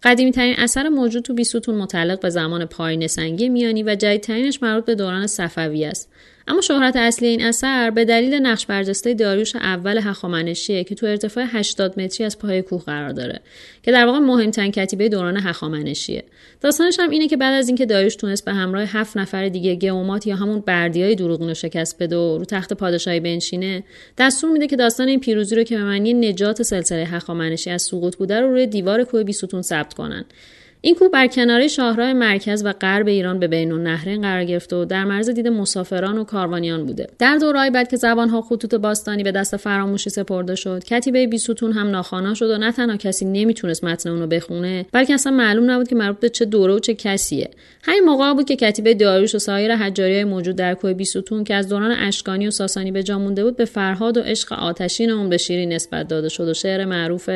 قدیمی 0.03 0.31
ترین 0.31 0.55
اثر 0.57 0.89
موجود 0.89 1.23
تو 1.23 1.33
بیستون 1.33 1.75
متعلق 1.75 2.19
به 2.19 2.29
زمان 2.29 2.65
پایین 2.65 3.07
سنگی 3.07 3.49
میانی 3.49 3.83
و 3.83 3.95
جدیدترینش 3.95 4.63
مربوط 4.63 4.85
به 4.85 4.95
دوران 4.95 5.27
صفوی 5.27 5.85
است. 5.85 6.09
اما 6.51 6.61
شهرت 6.61 6.95
اصلی 6.95 7.27
این 7.27 7.41
اثر 7.41 7.89
به 7.89 8.05
دلیل 8.05 8.33
نقش 8.33 8.65
برجسته 8.65 9.13
داریوش 9.13 9.55
اول 9.55 9.97
هخامنشیه 10.03 10.83
که 10.83 10.95
تو 10.95 11.05
ارتفاع 11.05 11.45
80 11.47 11.99
متری 11.99 12.25
از 12.25 12.39
پای 12.39 12.61
کوه 12.61 12.83
قرار 12.83 13.09
داره 13.09 13.39
که 13.83 13.91
در 13.91 14.05
واقع 14.05 14.19
مهمترین 14.19 14.71
کتیبه 14.71 15.09
دوران 15.09 15.37
هخامنشیه. 15.37 16.23
داستانش 16.61 16.99
هم 16.99 17.09
اینه 17.09 17.27
که 17.27 17.37
بعد 17.37 17.53
از 17.53 17.67
اینکه 17.67 17.85
داریوش 17.85 18.15
تونست 18.15 18.45
به 18.45 18.53
همراه 18.53 18.83
هفت 18.83 19.17
نفر 19.17 19.49
دیگه 19.49 19.75
گئومات 19.75 20.27
یا 20.27 20.35
همون 20.35 20.59
بردیای 20.59 21.15
دروغین 21.15 21.47
رو 21.47 21.53
شکست 21.53 22.03
بده 22.03 22.17
و 22.17 22.37
رو 22.37 22.45
تخت 22.45 22.73
پادشاهی 22.73 23.19
بنشینه 23.19 23.83
دستور 24.17 24.51
میده 24.51 24.67
که 24.67 24.75
داستان 24.75 25.07
این 25.07 25.19
پیروزی 25.19 25.55
رو 25.55 25.63
که 25.63 25.77
به 25.77 25.83
معنی 25.83 26.13
نجات 26.13 26.63
سلسله 26.63 27.05
هخامنشی 27.05 27.69
از 27.69 27.81
سقوط 27.81 28.15
بوده 28.15 28.41
رو 28.41 28.51
روی 28.51 28.67
دیوار 28.67 29.03
کوه 29.03 29.23
بیستون 29.23 29.61
ثبت 29.61 29.93
کنن. 29.93 30.25
این 30.83 30.95
کوه 30.95 31.09
بر 31.09 31.27
کناره 31.27 31.67
شاهراه 31.67 32.13
مرکز 32.13 32.65
و 32.65 32.73
غرب 32.73 33.07
ایران 33.07 33.39
به 33.39 33.47
بین 33.47 33.71
النهرین 33.71 34.21
قرار 34.21 34.43
گرفته 34.43 34.75
و 34.75 34.85
در 34.85 35.03
معرض 35.03 35.29
دید 35.29 35.47
مسافران 35.47 36.17
و 36.17 36.23
کاروانیان 36.23 36.85
بوده. 36.85 37.07
در 37.19 37.37
دورهای 37.37 37.69
بعد 37.69 37.89
که 37.89 37.97
زبانها 37.97 38.41
خطوط 38.41 38.75
باستانی 38.75 39.23
به 39.23 39.31
دست 39.31 39.57
فراموشی 39.57 40.09
سپرده 40.09 40.55
شد 40.55 40.83
کتیبه 40.83 41.27
بیستون 41.27 41.71
هم 41.71 41.87
ناخوانا 41.87 42.33
شد 42.33 42.49
و 42.49 42.57
نه 42.57 42.71
تنها 42.71 42.97
کسی 42.97 43.25
نمی‌تونست 43.25 43.83
متن 43.83 44.09
اونو 44.09 44.27
بخونه 44.27 44.85
بلکه 44.91 45.13
اصلا 45.13 45.31
معلوم 45.31 45.71
نبود 45.71 45.87
که 45.87 45.95
مربوط 45.95 46.19
به 46.19 46.29
چه 46.29 46.45
دوره 46.45 46.73
و 46.73 46.79
چه 46.79 46.93
کسیه. 46.93 47.49
همین 47.83 48.03
موقع 48.03 48.33
بود 48.33 48.45
که 48.45 48.55
کتیبه 48.55 48.93
داریوش 48.93 49.35
و 49.35 49.39
سایر 49.39 49.75
حجاری 49.75 50.13
های 50.13 50.23
موجود 50.23 50.55
در 50.55 50.73
کوه 50.73 50.93
بیستون 50.93 51.43
که 51.43 51.55
از 51.55 51.69
دوران 51.69 51.91
اشکانی 51.91 52.47
و 52.47 52.51
ساسانی 52.51 52.91
به 52.91 53.03
جا 53.03 53.19
مونده 53.19 53.43
بود 53.43 53.57
به 53.57 53.65
فرهاد 53.65 54.17
و 54.17 54.21
عشق 54.21 54.53
آتشین 54.53 55.11
اون 55.11 55.29
به 55.29 55.37
شیری 55.37 55.65
نسبت 55.65 56.07
داده 56.07 56.29
شد 56.29 56.47
و 56.47 56.53
شعر 56.53 56.85
معروف 56.85 57.29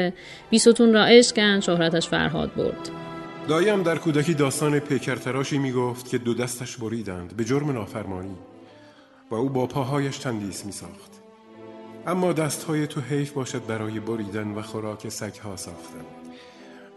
بیستون 0.50 0.94
را 0.94 1.06
عشق 1.06 1.60
شهرتش 1.60 2.08
فرهاد 2.08 2.52
برد. 2.56 3.05
دایم 3.48 3.84
در 3.84 3.98
کودکی 3.98 4.34
داستان 4.34 4.80
پیکرتراشی 4.80 5.58
می 5.58 5.72
گفت 5.72 6.10
که 6.10 6.18
دو 6.18 6.34
دستش 6.34 6.78
بریدند 6.78 7.38
به 7.38 7.46
جرم 7.46 7.72
نافرمانی. 7.72 8.36
و 9.32 9.36
او 9.36 9.50
با 9.50 9.68
پاهایش 9.68 10.18
تندیس 10.18 10.66
می 10.66 10.72
ساخت 10.72 11.12
اما 12.08 12.34
دستهای 12.34 12.88
تو 12.88 13.02
حیف 13.02 13.32
باشد 13.32 13.66
برای 13.66 14.00
بریدن 14.00 14.52
و 14.52 14.62
خوراک 14.62 15.10
سگها 15.10 15.56
ساختن. 15.56 16.06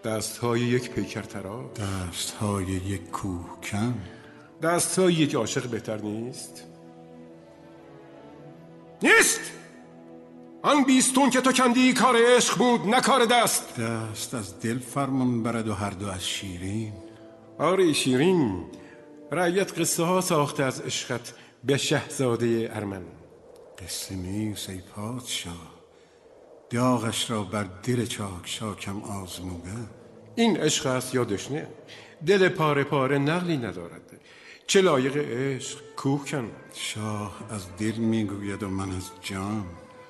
دستهای 0.05 0.61
یک 0.61 0.91
پیکرتراش. 0.91 1.67
دستهای 1.77 2.65
یک 2.65 3.11
کوهکن. 3.11 3.95
دستهای 4.63 5.15
یک 5.15 5.35
عاشق 5.35 5.67
بهتر 5.67 5.97
نیست. 5.97 6.65
نیست! 9.03 9.41
آن 10.63 10.85
بیستون 10.85 11.31
که 11.31 11.41
تو 11.41 11.53
کندی 11.53 11.93
کار 11.93 12.17
عشق 12.37 12.59
بود 12.59 12.89
نه 12.89 13.01
کار 13.01 13.25
دست. 13.25 13.81
دست 13.81 14.35
از 14.35 14.61
دل 14.61 14.79
فرمان 14.79 15.43
برد 15.43 15.69
و 15.69 15.75
هر 15.75 15.91
دو 15.91 16.09
از 16.09 16.27
شیرین. 16.27 16.93
آره 17.59 17.93
شیرین 17.93 18.65
رعیت 19.33 19.79
قصه 19.79 20.03
ها 20.03 20.21
ساخته 20.21 20.65
از 20.65 20.81
عشقت 20.81 21.35
به 21.65 21.77
شهزاده 21.77 22.71
ارمن. 22.73 23.03
قصه 23.79 24.15
نیست 24.15 24.71
ای 24.71 24.81
پادشاه 24.97 25.75
داغش 26.71 27.31
را 27.31 27.43
بر 27.43 27.67
دل 27.83 28.07
چاک 28.07 28.43
شاکم 28.45 29.03
آزموده. 29.03 29.77
این 30.35 30.57
عشق 30.57 30.87
است 30.87 31.15
یا 31.15 31.25
دشنه؟ 31.25 31.69
دل 32.27 32.49
پاره 32.49 32.85
پاره 32.85 33.19
نقلی 33.19 33.57
ندارد. 33.57 34.21
چه 34.67 34.81
لایق 34.81 35.17
عشق 35.17 35.79
کوه 35.97 36.25
کن. 36.25 36.51
شاه 36.75 37.37
از 37.51 37.77
دل 37.77 37.95
می‌گوید 37.95 38.63
و 38.63 38.69
من 38.69 38.97
از 38.97 39.11
جان. 39.21 39.65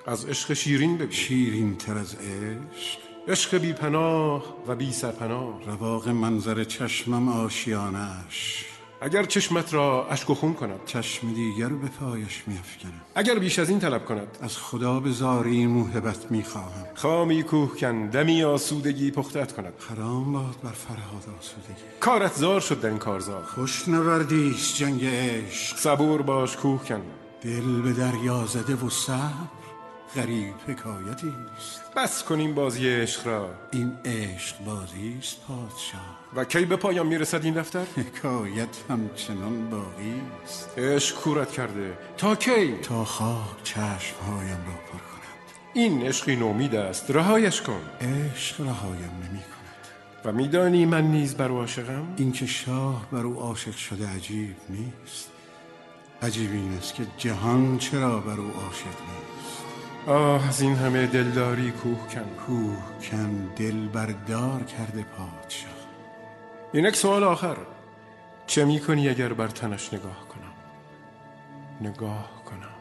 از 0.08 0.24
عشق 0.24 0.52
شیرین 0.52 0.98
بگو. 0.98 1.12
شیرین 1.12 1.76
تر 1.76 1.98
از 1.98 2.14
عشق؟ 2.14 2.98
عشق 3.28 3.58
بی 3.58 3.72
پناه 3.72 4.44
و 4.66 4.74
بی 4.74 4.92
سرپناه 4.92 5.64
رواق 5.66 6.08
منظر 6.08 6.64
چشمم 6.64 7.28
آشیانش. 7.28 8.64
اگر 9.00 9.24
چشمت 9.24 9.74
را 9.74 10.06
اشک 10.10 10.30
و 10.30 10.34
خون 10.34 10.54
کند. 10.54 10.80
چشم 10.86 11.32
دیگر 11.32 11.68
به 11.68 11.88
پایش 11.88 12.42
میافکنم 12.46 13.00
اگر 13.14 13.38
بیش 13.38 13.58
از 13.58 13.68
این 13.68 13.78
طلب 13.78 14.04
کند. 14.04 14.38
از 14.40 14.58
خدا 14.58 15.00
به 15.00 15.10
زاری 15.10 15.66
موهبت 15.66 16.30
می‌خواهم. 16.30 16.86
خامی 16.94 17.42
کوه 17.42 17.76
کن 17.76 18.06
دمی 18.06 18.42
آسودگی 18.42 19.10
پختت 19.10 19.52
کند. 19.52 19.72
حرام 19.90 20.32
باد 20.32 20.56
بر 20.62 20.72
فرهاد 20.72 21.24
آسودگی. 21.38 21.82
کارت 22.00 22.34
زار 22.34 22.60
شد 22.60 22.80
در 22.80 22.88
این 22.88 22.98
کارزار. 22.98 23.42
خوش 23.42 23.88
نوردیست 23.88 24.76
جنگ 24.76 25.04
عشق. 25.04 25.76
صبور 25.76 26.22
باش 26.22 26.56
کوه 26.56 26.84
کن. 26.84 27.02
دل 27.40 27.82
به 27.82 27.92
دریا 27.92 28.46
زده 28.46 28.74
و 28.74 28.90
صبر. 28.90 29.57
غریب 30.16 30.54
حکایتی 30.68 31.32
است. 31.56 31.94
بس 31.96 32.22
کنیم 32.22 32.54
بازی 32.54 32.88
عشق 32.88 33.26
را. 33.26 33.50
این 33.70 33.92
عشق 34.04 34.64
بازی 34.64 35.16
است 35.18 35.40
پادشاه. 35.48 36.18
و 36.36 36.44
کی 36.44 36.64
به 36.64 36.76
پایان 36.76 37.06
می‌رسد 37.06 37.44
این 37.44 37.54
دفتر؟ 37.54 37.84
حکایت 37.96 38.68
همچنان 38.90 39.70
باقی 39.70 40.22
است. 40.44 40.78
عشق 40.78 41.16
کورت 41.16 41.52
کرده. 41.52 41.98
تا 42.16 42.34
کی؟ 42.34 42.72
تا 42.82 43.04
خاک 43.04 43.62
چشمهایم 43.64 44.58
را 44.66 44.74
پر 44.92 44.98
کند. 44.98 45.52
این 45.74 46.02
عشقی 46.02 46.36
نومید 46.36 46.74
است. 46.74 47.10
رهایش 47.10 47.62
کن. 47.62 47.80
عشق 48.00 48.60
رهایم 48.60 49.12
نمی 49.22 49.42
کند. 49.42 49.58
و 50.24 50.32
میدانی 50.32 50.86
من 50.86 51.04
نیز 51.04 51.34
بر 51.34 51.48
او 51.48 51.58
عاشقم؟ 51.58 52.14
اینکه 52.16 52.46
شاه 52.46 53.06
بر 53.12 53.22
او 53.22 53.40
عاشق 53.40 53.76
شده 53.76 54.08
عجیب 54.08 54.56
نیست. 54.68 55.30
عجیب 56.22 56.52
این 56.52 56.78
است 56.78 56.94
که 56.94 57.06
جهان 57.18 57.78
چرا 57.78 58.20
بر 58.20 58.40
او 58.40 58.50
عاشق 58.50 58.86
نیست. 58.86 59.37
آه 60.08 60.48
از 60.48 60.60
این 60.60 60.74
همه 60.74 61.06
دلداری 61.06 61.70
کوه 61.70 62.06
کن 62.08 62.24
کوه 62.46 62.76
کن 63.10 63.50
دل 63.56 63.88
بردار 63.88 64.62
کرده 64.62 65.02
پادشاه. 65.02 65.70
اینک 66.72 66.96
سوال 66.96 67.24
آخر. 67.24 67.56
چه 68.46 68.64
می‌کنی 68.64 69.08
اگر 69.08 69.32
بر 69.32 69.48
تنش 69.48 69.94
نگاه 69.94 70.28
کنم؟ 70.28 70.52
نگاه 71.80 72.42
کنم. 72.44 72.74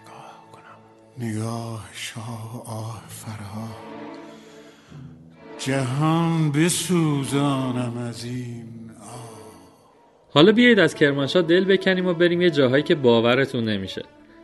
نگاه 0.00 0.44
کنم. 0.52 1.28
نگاه 1.28 1.88
شاه 1.92 2.62
آه 2.66 3.02
فرهاد 3.08 4.16
جهان 5.58 6.52
بسوزانم 6.52 7.98
از 7.98 8.24
این 8.24 8.90
حالا 10.30 10.52
بیایید 10.52 10.78
از 10.78 10.94
کرمانشاه 10.94 11.42
دل 11.42 11.64
بکنیم 11.64 12.06
و 12.06 12.14
بریم 12.14 12.42
یه 12.42 12.50
جاهایی 12.50 12.82
که 12.82 12.94
باورتون 12.94 13.64
نمیشه. 13.64 14.02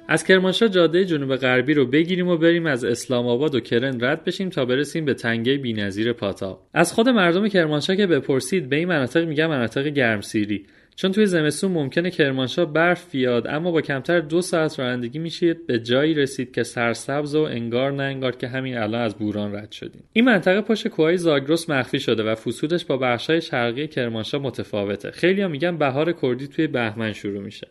از 0.08 0.24
کرمانشاه 0.24 0.68
جاده 0.68 1.04
جنوب 1.04 1.36
غربی 1.36 1.74
رو 1.74 1.86
بگیریم 1.86 2.28
و 2.28 2.36
بریم 2.36 2.66
از 2.66 2.84
اسلام 2.84 3.26
آباد 3.26 3.54
و 3.54 3.60
کرن 3.60 4.04
رد 4.04 4.24
بشیم 4.24 4.48
تا 4.48 4.64
برسیم 4.64 5.04
به 5.04 5.14
تنگه 5.14 5.56
بینظیر 5.56 6.12
پاتا. 6.12 6.60
از 6.74 6.92
خود 6.92 7.08
مردم 7.08 7.48
کرمانشاه 7.48 7.96
که 7.96 8.06
بپرسید 8.06 8.68
به 8.68 8.76
این 8.76 8.88
مناطق 8.88 9.24
میگن 9.24 9.46
مناطق 9.46 9.86
گرمسیری. 9.86 10.66
چون 10.96 11.12
توی 11.12 11.26
زمستون 11.26 11.72
ممکنه 11.72 12.10
کرمانشاه 12.10 12.72
برف 12.72 13.10
بیاد 13.10 13.46
اما 13.46 13.70
با 13.70 13.80
کمتر 13.80 14.20
دو 14.20 14.42
ساعت 14.42 14.78
رانندگی 14.78 15.18
میشه 15.18 15.54
به 15.66 15.78
جایی 15.78 16.14
رسید 16.14 16.54
که 16.54 16.62
سرسبز 16.62 17.34
و 17.34 17.40
انگار 17.40 17.92
نه 17.92 18.02
انگار 18.02 18.36
که 18.36 18.48
همین 18.48 18.76
الان 18.76 19.00
از 19.00 19.14
بوران 19.14 19.54
رد 19.54 19.72
شدیم. 19.72 20.02
این 20.12 20.24
منطقه 20.24 20.60
پشت 20.60 20.88
کوههای 20.88 21.16
زاگرس 21.16 21.70
مخفی 21.70 22.00
شده 22.00 22.22
و 22.22 22.34
فسودش 22.34 22.84
با 22.84 22.96
بخشهای 22.96 23.40
شرقی 23.40 23.86
کرمانشاه 23.86 24.42
متفاوته. 24.42 25.10
خیلی 25.10 25.46
میگن 25.46 25.78
بهار 25.78 26.12
کردی 26.12 26.46
توی 26.46 26.66
بهمن 26.66 27.12
شروع 27.12 27.42
میشه. 27.42 27.68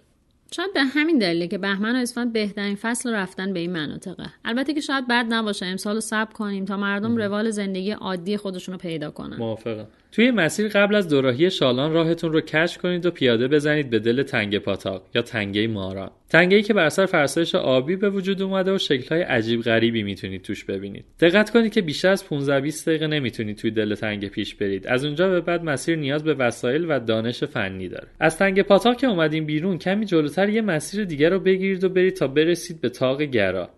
شاید 0.56 0.74
به 0.74 0.84
همین 0.84 1.18
دلیله 1.18 1.48
که 1.48 1.58
بهمن 1.58 1.96
و 1.96 2.00
اسفند 2.00 2.34
بهترین 2.34 2.76
فصل 2.76 3.14
رفتن 3.14 3.54
به 3.54 3.60
این 3.60 3.72
مناطقه. 3.72 4.26
البته 4.46 4.74
که 4.74 4.82
شاید 4.82 5.08
بد 5.08 5.26
نباشه 5.30 5.66
امسال 5.66 5.96
رو 5.96 6.02
صبر 6.02 6.34
کنیم 6.34 6.66
تا 6.66 6.78
مردم 6.78 7.18
روال 7.18 7.50
زندگی 7.50 7.92
عادی 7.92 8.38
خودشون 8.38 8.74
رو 8.74 8.80
پیدا 8.80 9.12
کنن. 9.12 9.38
موافقم. 9.38 9.88
توی 10.12 10.32
مسیر 10.32 10.68
قبل 10.68 10.96
از 10.96 11.10
دوراهی 11.10 11.52
شالان 11.52 11.94
راهتون 11.94 12.34
رو 12.34 12.42
کش 12.42 12.78
کنید 12.78 13.06
و 13.06 13.12
پیاده 13.12 13.48
بزنید 13.48 13.90
به 13.90 14.00
دل 14.00 14.24
تنگه 14.24 14.60
پاتاق 14.60 15.04
یا 15.16 15.22
تنگه 15.22 15.68
ماران. 15.68 16.12
تنگه 16.30 16.62
که 16.62 16.74
بر 16.74 16.86
اثر 16.86 17.06
فرسایش 17.06 17.56
آبی 17.56 17.96
به 17.96 18.10
وجود 18.10 18.42
اومده 18.42 18.74
و 18.74 18.78
شکلهای 18.78 19.22
عجیب 19.22 19.62
غریبی 19.62 20.04
می‌تونید 20.04 20.42
توش 20.42 20.66
ببینید. 20.66 21.06
دقت 21.20 21.50
کنید 21.50 21.74
که 21.74 21.82
بیشتر 21.82 22.10
از 22.10 22.28
15 22.28 22.62
20 22.62 22.90
دقیقه 22.90 23.08
نمی‌تونید 23.08 23.58
توی 23.58 23.72
دل 23.72 23.96
تنگه 23.96 24.30
پیش 24.30 24.56
برید. 24.56 24.88
از 24.88 25.06
اونجا 25.06 25.30
به 25.30 25.42
بعد 25.42 25.64
مسیر 25.64 25.96
نیاز 25.96 26.24
به 26.24 26.34
وسایل 26.34 26.86
و 26.90 27.00
دانش 27.00 27.44
فنی 27.44 27.88
داره. 27.88 28.08
از 28.20 28.38
تنگه 28.38 28.64
پاتاق 28.64 28.98
که 28.98 29.08
اومدیم 29.08 29.46
بیرون 29.46 29.78
کمی 29.78 30.06
جلوتر 30.06 30.41
یه 30.50 30.62
مسیر 30.62 31.06
دیگر 31.06 31.30
رو 31.30 31.40
بگیرید 31.40 31.84
و 31.84 31.90
برید 31.90 32.14
تا 32.14 32.28
برسید 32.28 32.82
به 32.82 32.90
تاق 32.90 33.22
گرا. 33.22 33.70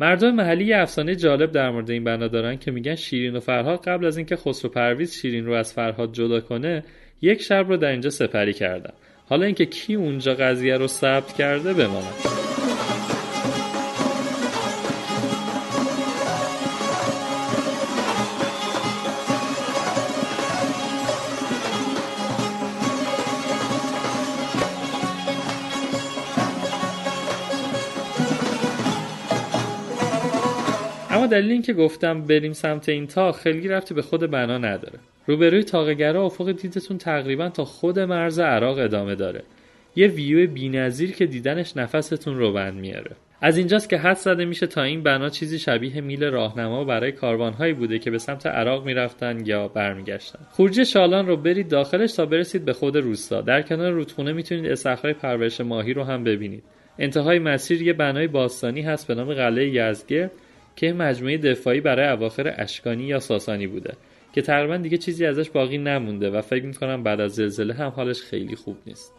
مردم 0.00 0.34
محلی 0.34 0.64
یه 0.64 0.78
افسانه 0.78 1.16
جالب 1.16 1.52
در 1.52 1.70
مورد 1.70 1.90
این 1.90 2.04
بنا 2.04 2.28
دارن 2.28 2.56
که 2.56 2.70
میگن 2.70 2.94
شیرین 2.94 3.36
و 3.36 3.40
فرهاد 3.40 3.84
قبل 3.84 4.06
از 4.06 4.16
اینکه 4.16 4.36
خسرو 4.36 4.70
پرویز 4.70 5.14
شیرین 5.14 5.46
رو 5.46 5.52
از 5.52 5.72
فرهاد 5.72 6.12
جدا 6.12 6.40
کنه 6.40 6.84
یک 7.22 7.42
شب 7.42 7.66
رو 7.68 7.76
در 7.76 7.90
اینجا 7.90 8.10
سپری 8.10 8.52
کردن. 8.52 8.92
حالا 9.26 9.46
اینکه 9.46 9.66
کی 9.66 9.94
اونجا 9.94 10.34
قضیه 10.34 10.76
رو 10.76 10.86
ثبت 10.86 11.32
کرده 11.32 11.72
بماند. 11.72 12.51
دلیل 31.32 31.50
اینکه 31.50 31.72
گفتم 31.72 32.22
بریم 32.22 32.52
سمت 32.52 32.88
این 32.88 33.06
تاق 33.06 33.36
خیلی 33.36 33.68
رفتی 33.68 33.94
به 33.94 34.02
خود 34.02 34.30
بنا 34.30 34.58
نداره. 34.58 34.98
روبروی 35.26 35.62
تاقگرا 35.62 36.24
افق 36.24 36.52
دیدتون 36.52 36.98
تقریبا 36.98 37.48
تا 37.48 37.64
خود 37.64 37.98
مرز 37.98 38.38
عراق 38.38 38.78
ادامه 38.78 39.14
داره. 39.14 39.42
یه 39.96 40.06
ویو 40.06 40.50
بینظیر 40.50 41.12
که 41.12 41.26
دیدنش 41.26 41.76
نفستون 41.76 42.36
رو 42.36 42.52
بند 42.52 42.74
میاره. 42.74 43.10
از 43.40 43.56
اینجاست 43.58 43.88
که 43.88 43.98
حد 43.98 44.16
زده 44.16 44.44
میشه 44.44 44.66
تا 44.66 44.82
این 44.82 45.02
بنا 45.02 45.28
چیزی 45.28 45.58
شبیه 45.58 46.00
میل 46.00 46.24
راهنما 46.24 46.84
برای 46.84 47.12
کاروانهایی 47.12 47.72
بوده 47.72 47.98
که 47.98 48.10
به 48.10 48.18
سمت 48.18 48.46
عراق 48.46 48.86
می‌رفتن 48.86 49.46
یا 49.46 49.68
برمیگشتن. 49.68 50.38
خروجی 50.52 50.84
شالان 50.84 51.26
رو 51.26 51.36
برید 51.36 51.68
داخلش 51.68 52.12
تا 52.12 52.26
برسید 52.26 52.64
به 52.64 52.72
خود 52.72 52.96
روستا. 52.96 53.40
در 53.40 53.62
کنار 53.62 53.92
رودخونه 53.92 54.32
می‌تونید 54.32 54.66
استخرهای 54.66 55.14
پرورش 55.14 55.60
ماهی 55.60 55.94
رو 55.94 56.04
هم 56.04 56.24
ببینید. 56.24 56.62
انتهای 56.98 57.38
مسیر 57.38 57.82
یه 57.82 57.92
بنای 57.92 58.26
باستانی 58.26 58.82
هست 58.82 59.08
به 59.08 59.14
نام 59.14 59.34
قلعه 59.34 59.68
یزگرد 59.68 60.30
که 60.76 60.92
مجموعه 60.92 61.38
دفاعی 61.38 61.80
برای 61.80 62.08
اواخر 62.08 62.54
اشکانی 62.56 63.04
یا 63.04 63.20
ساسانی 63.20 63.66
بوده 63.66 63.94
که 64.32 64.42
تقریبا 64.42 64.76
دیگه 64.76 64.98
چیزی 64.98 65.26
ازش 65.26 65.50
باقی 65.50 65.78
نمونده 65.78 66.30
و 66.30 66.42
فکر 66.42 66.64
می‌کنم 66.64 67.02
بعد 67.02 67.20
از 67.20 67.34
زلزله 67.34 67.74
هم 67.74 67.88
حالش 67.88 68.22
خیلی 68.22 68.56
خوب 68.56 68.76
نیست 68.86 69.12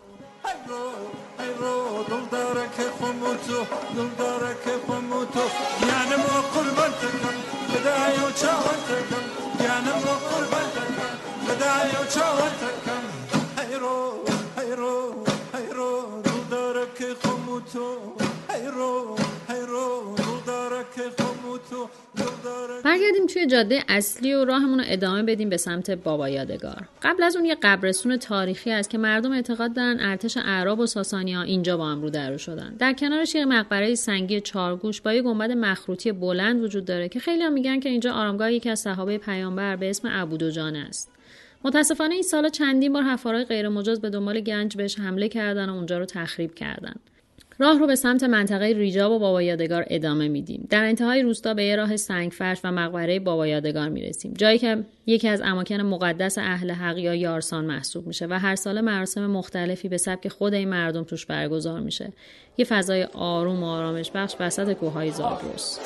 برگردیم 22.94 23.26
توی 23.26 23.48
جاده 23.48 23.84
اصلی 23.88 24.34
و 24.34 24.46
راهمون 24.46 24.80
رو 24.80 24.86
ادامه 24.88 25.24
بدیم 25.24 25.50
به 25.50 25.58
سمت 25.58 25.92
بابا 25.92 26.30
یادگار. 26.30 26.88
قبل 27.02 27.24
از 27.24 27.36
اون 27.36 27.46
یه 27.46 27.56
قبرستون 27.64 28.18
تاریخی 28.18 28.72
است 28.72 28.90
که 28.90 28.98
مردم 28.98 29.32
اعتقاد 29.32 29.74
دارن 29.74 30.00
ارتش 30.00 30.38
اعراب 30.38 30.80
و 30.80 30.86
ساسانی 30.86 31.34
ها 31.34 31.42
اینجا 31.42 31.78
با 31.78 31.86
هم 31.86 32.02
رو 32.02 32.10
درو 32.10 32.38
شدن. 32.38 32.76
در 32.80 32.94
کنارش 32.94 33.36
یه 33.36 33.46
مقبره 33.46 33.96
سنگی 33.96 34.42
چارگوش 34.42 35.02
با 35.02 35.14
یه 35.14 35.22
گنبد 35.22 35.52
مخروطی 35.52 36.12
بلند 36.12 36.64
وجود 36.64 36.86
داره 36.86 37.10
که 37.10 37.20
خیلی 37.20 37.44
هم 37.44 37.54
میگن 37.54 37.80
که 37.80 37.90
اینجا 37.90 38.14
آرامگاه 38.14 38.54
یکی 38.54 38.70
از 38.70 38.80
صحابه 38.80 39.18
پیامبر 39.18 39.76
به 39.76 39.90
اسم 39.90 40.10
ابودوجانه 40.12 40.80
است. 40.80 41.12
متاسفانه 41.64 42.14
این 42.14 42.24
سالا 42.24 42.50
چندین 42.50 42.94
بار 42.94 43.04
حفارای 43.04 43.44
غیرمجاز 43.44 44.02
به 44.02 44.10
دنبال 44.10 44.40
گنج 44.40 44.78
بهش 44.78 45.00
حمله 45.00 45.30
کردن 45.30 45.70
و 45.70 45.74
اونجا 45.74 45.98
رو 45.98 46.06
تخریب 46.06 46.56
کردن. 46.56 46.96
راه 47.60 47.80
رو 47.80 47.88
به 47.88 47.96
سمت 47.96 48.24
منطقه 48.24 48.66
ریجاب 48.66 49.12
و 49.12 49.20
بابا 49.20 49.42
یادگار 49.42 49.86
ادامه 49.90 50.28
میدیم. 50.28 50.68
در 50.70 50.84
انتهای 50.84 51.22
روستا 51.22 51.54
به 51.54 51.64
یه 51.64 51.76
راه 51.76 51.98
سنگفرش 51.98 52.60
و 52.64 52.72
مقبره 52.72 53.20
بابا 53.20 53.48
یادگار 53.48 53.90
می‌رسیم. 53.90 54.34
جایی 54.38 54.58
که 54.58 54.84
یکی 55.06 55.28
از 55.28 55.42
اماکن 55.42 55.82
مقدس 55.82 56.38
اهل 56.38 56.72
حق 56.72 56.98
یا 56.98 57.16
یارسان 57.16 57.66
محسوب 57.66 58.08
میشه 58.08 58.28
و 58.30 58.40
هر 58.40 58.56
سال 58.56 58.82
مراسم 58.82 59.28
مختلفی 59.28 59.90
به 59.90 59.98
سبک 59.98 60.28
خود 60.28 60.54
این 60.54 60.70
مردم 60.70 61.04
توش 61.04 61.26
برگزار 61.26 61.80
میشه. 61.80 62.14
یه 62.58 62.66
فضای 62.66 63.04
آروم 63.14 63.64
و 63.64 63.66
آرامش 63.66 64.12
بخش 64.12 64.36
وسط 64.40 64.74
کوههای 64.74 65.12
زاگرس. 65.12 65.80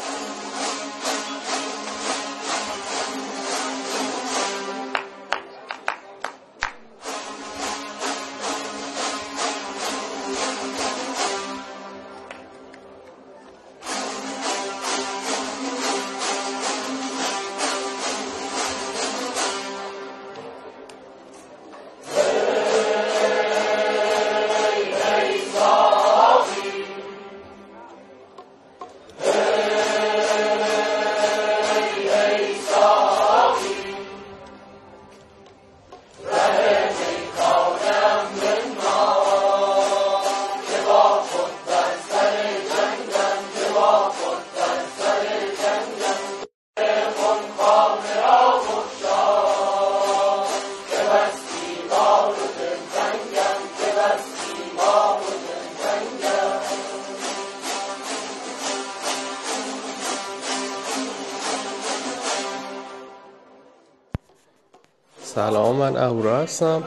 اهورا 66.17 66.38
هستم. 66.38 66.84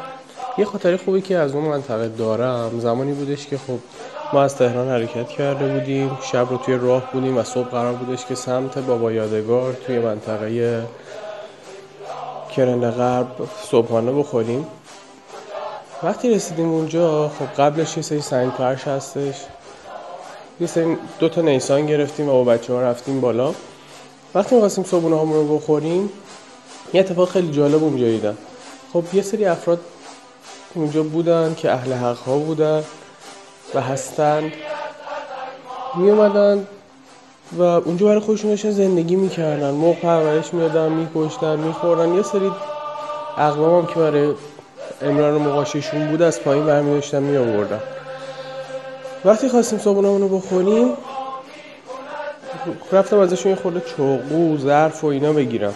یه 0.59 0.65
خاطره 0.65 0.97
خوبی 0.97 1.21
که 1.21 1.37
از 1.37 1.55
اون 1.55 1.65
منطقه 1.65 2.09
دارم 2.09 2.81
زمانی 2.81 3.13
بودش 3.13 3.47
که 3.47 3.59
خب 3.59 3.79
ما 4.33 4.43
از 4.43 4.57
تهران 4.57 4.89
حرکت 4.89 5.29
کرده 5.29 5.69
بودیم 5.69 6.19
شب 6.23 6.51
رو 6.51 6.57
توی 6.57 6.77
راه 6.77 7.13
بودیم 7.13 7.37
و 7.37 7.45
صبح 7.45 7.69
قرار 7.69 7.93
بودش 7.93 8.27
که 8.27 8.35
سمت 8.35 8.79
بابا 8.79 9.13
یادگار 9.13 9.73
توی 9.73 9.99
منطقه 9.99 10.83
کرن 12.57 12.91
غرب 12.91 13.27
صبحانه 13.71 14.13
بخوریم. 14.13 14.67
وقتی 16.03 16.35
رسیدیم 16.35 16.69
اونجا 16.69 17.29
خب 17.29 17.63
قبلش 17.63 17.97
یه 17.97 18.03
سری 18.03 18.21
سنگ 18.21 18.51
فرش 18.51 18.89
هستش. 18.89 19.35
یه 20.61 20.67
سری 20.67 20.97
دو 21.19 21.29
تا 21.29 21.41
نیسان 21.41 21.87
گرفتیم 21.87 22.29
و 22.29 22.33
با 22.33 22.45
بچه 22.45 22.73
ها 22.73 22.83
رفتیم 22.83 23.21
بالا. 23.21 23.55
وقتی 24.35 24.55
می‌خواستیم 24.55 24.85
صبحونه 24.85 25.35
رو 25.35 25.57
بخوریم 25.57 26.11
یه 26.95 27.01
اتفاق 27.01 27.29
خیلی 27.29 27.51
جالب 27.51 27.85
اونجا 27.85 28.07
دیدم. 28.07 28.37
خب 28.93 29.05
یه 29.13 29.23
سری 29.23 29.45
افراد 29.45 29.81
اونجا 30.75 31.03
بودن 31.03 31.55
که 31.55 31.73
اهل 31.73 31.93
حق 31.93 32.17
ها 32.17 32.39
بودن 32.39 32.85
و 33.75 33.81
هستند 33.81 34.53
می 35.97 36.11
اومدن 36.11 36.67
و 37.59 37.63
اونجا 37.63 38.07
برای 38.07 38.21
خودشون 38.21 38.51
داشتن 38.51 38.71
زندگی 38.71 39.17
می‌کردن. 39.17 39.71
موقع 39.71 40.01
پرورش 40.01 40.55
می‌دادن 40.55 40.93
میکشتن 40.93 41.57
میخوردن. 41.57 42.15
یه 42.15 42.23
سری 42.23 42.51
اقوام 43.39 43.81
هم 43.81 43.87
که 43.87 43.95
برای 43.95 44.35
امرار 45.03 45.39
مقاششون 45.39 46.07
بود 46.07 46.23
از 46.23 46.41
پایین 46.41 46.67
برمی 46.67 46.95
داشتن 46.95 47.23
می 47.23 47.37
آوردن 47.37 47.81
وقتی 49.25 49.49
خواستیم 49.49 49.79
صبحونه 49.79 50.19
رو 50.19 50.29
بخوریم 50.29 50.93
رفتم 52.93 53.19
ازشون 53.19 53.53
یه 53.53 53.59
خورده 53.59 53.81
چوقو 53.81 54.59
ظرف 54.59 55.05
و 55.05 55.07
اینا 55.07 55.33
بگیرم. 55.33 55.75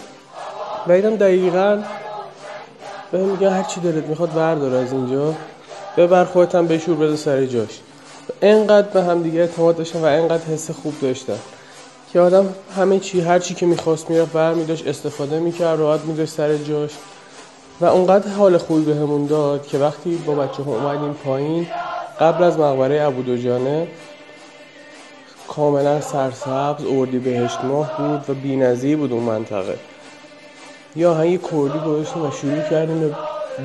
و 0.87 0.95
دیدم 0.95 1.15
دقیقا 1.15 1.83
به 3.11 3.17
میگن 3.17 3.49
هر 3.49 3.63
چی 3.63 3.79
دلت 3.81 4.05
می‌خواد 4.05 4.33
بردار 4.33 4.75
از 4.75 4.91
اینجا. 4.91 5.33
ببر 5.97 6.25
خودت 6.25 6.55
هم 6.55 6.67
بشور 6.67 6.95
بده 6.95 7.15
سر 7.15 7.45
جاش. 7.45 7.79
انقدر 8.41 8.87
به 8.87 9.03
هم 9.03 9.23
دیگه 9.23 9.39
اعتماد 9.39 9.77
داشتن 9.77 10.01
و 10.01 10.05
انقدر 10.05 10.43
حس 10.43 10.71
خوب 10.71 10.93
داشتن 11.01 11.37
که 12.13 12.19
آدم 12.19 12.49
همه 12.77 12.99
چی 12.99 13.21
هر 13.21 13.39
چی 13.39 13.53
که 13.53 13.65
می‌خواست 13.65 14.09
می‌رفت 14.09 14.33
برمی 14.33 14.65
داشت 14.65 14.87
استفاده 14.87 15.39
می‌کرد 15.39 15.79
راحت 15.79 16.05
میداشت 16.05 16.33
سر 16.33 16.57
جاش. 16.57 16.91
و 17.81 17.85
اونقدر 17.85 18.29
حال 18.29 18.57
خوبی 18.57 18.81
بهمون 18.81 19.25
داد 19.25 19.67
که 19.67 19.77
وقتی 19.77 20.15
با 20.15 20.35
بچه 20.35 20.63
ها 20.63 20.75
اومدیم 20.75 21.13
پایین 21.13 21.67
قبل 22.19 22.43
از 22.43 22.59
مقبره 22.59 23.01
ابو 23.01 23.35
جانه 23.35 23.87
کاملا 25.47 26.01
سرسبز 26.01 26.85
اردی 26.89 27.19
بهشت 27.19 27.59
ماه 27.63 27.97
بود 27.97 28.29
و 28.29 28.33
بینظیر 28.33 28.97
بود 28.97 29.11
اون 29.11 29.23
منطقه. 29.23 29.75
یا 30.95 31.11
آهنگ 31.11 31.41
کردی 31.41 31.79
گذاشتیم 31.79 32.25
و 32.25 32.31
شروع 32.31 32.61
کردیم 32.69 33.15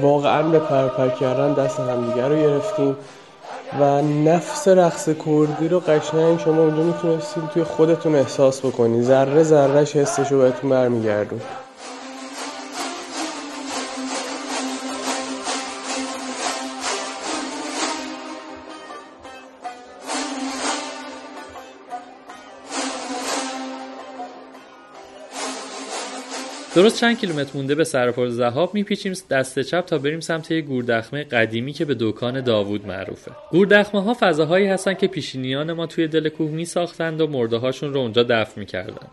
واقعا 0.00 0.42
به 0.42 0.58
پرپر 0.58 1.08
کردن 1.08 1.52
دست 1.52 1.80
همدیگه 1.80 2.28
رو 2.28 2.36
گرفتیم. 2.36 2.96
و 3.80 4.02
نفس 4.02 4.68
رقص 4.68 5.08
کردی 5.08 5.68
رو 5.68 5.80
قشنگ 5.80 6.38
شما 6.38 6.62
اونجا 6.62 6.82
می‌تونستید 6.82 7.48
توی 7.48 7.64
خودتون 7.64 8.14
احساس 8.14 8.60
بکنی. 8.66 9.02
ذره 9.02 9.42
ذرهش 9.42 9.96
حسش 9.96 10.32
رو 10.32 10.38
بهتون 10.38 10.70
برمیگردون. 10.70 11.40
درست 26.80 27.00
چند 27.00 27.18
کیلومتر 27.18 27.50
مونده 27.54 27.74
به 27.74 27.84
سرپل 27.84 28.28
زهاب 28.28 28.74
میپیچیم 28.74 29.12
دست 29.30 29.58
چپ 29.58 29.84
تا 29.84 29.98
بریم 29.98 30.20
سمت 30.20 30.50
یه 30.50 30.60
گوردخمه 30.60 31.24
قدیمی 31.24 31.72
که 31.72 31.84
به 31.84 31.96
دکان 32.00 32.40
داوود 32.40 32.86
معروفه. 32.86 33.30
گوردخمه 33.50 34.02
ها 34.02 34.16
فضاهایی 34.20 34.66
هستن 34.66 34.94
که 34.94 35.06
پیشینیان 35.06 35.72
ما 35.72 35.86
توی 35.86 36.08
دل 36.08 36.28
کوه 36.28 36.50
میساختند 36.50 37.20
و 37.20 37.26
مرده 37.26 37.56
هاشون 37.56 37.94
رو 37.94 38.00
اونجا 38.00 38.22
دفن 38.22 38.60
می‌کردن. 38.60 39.06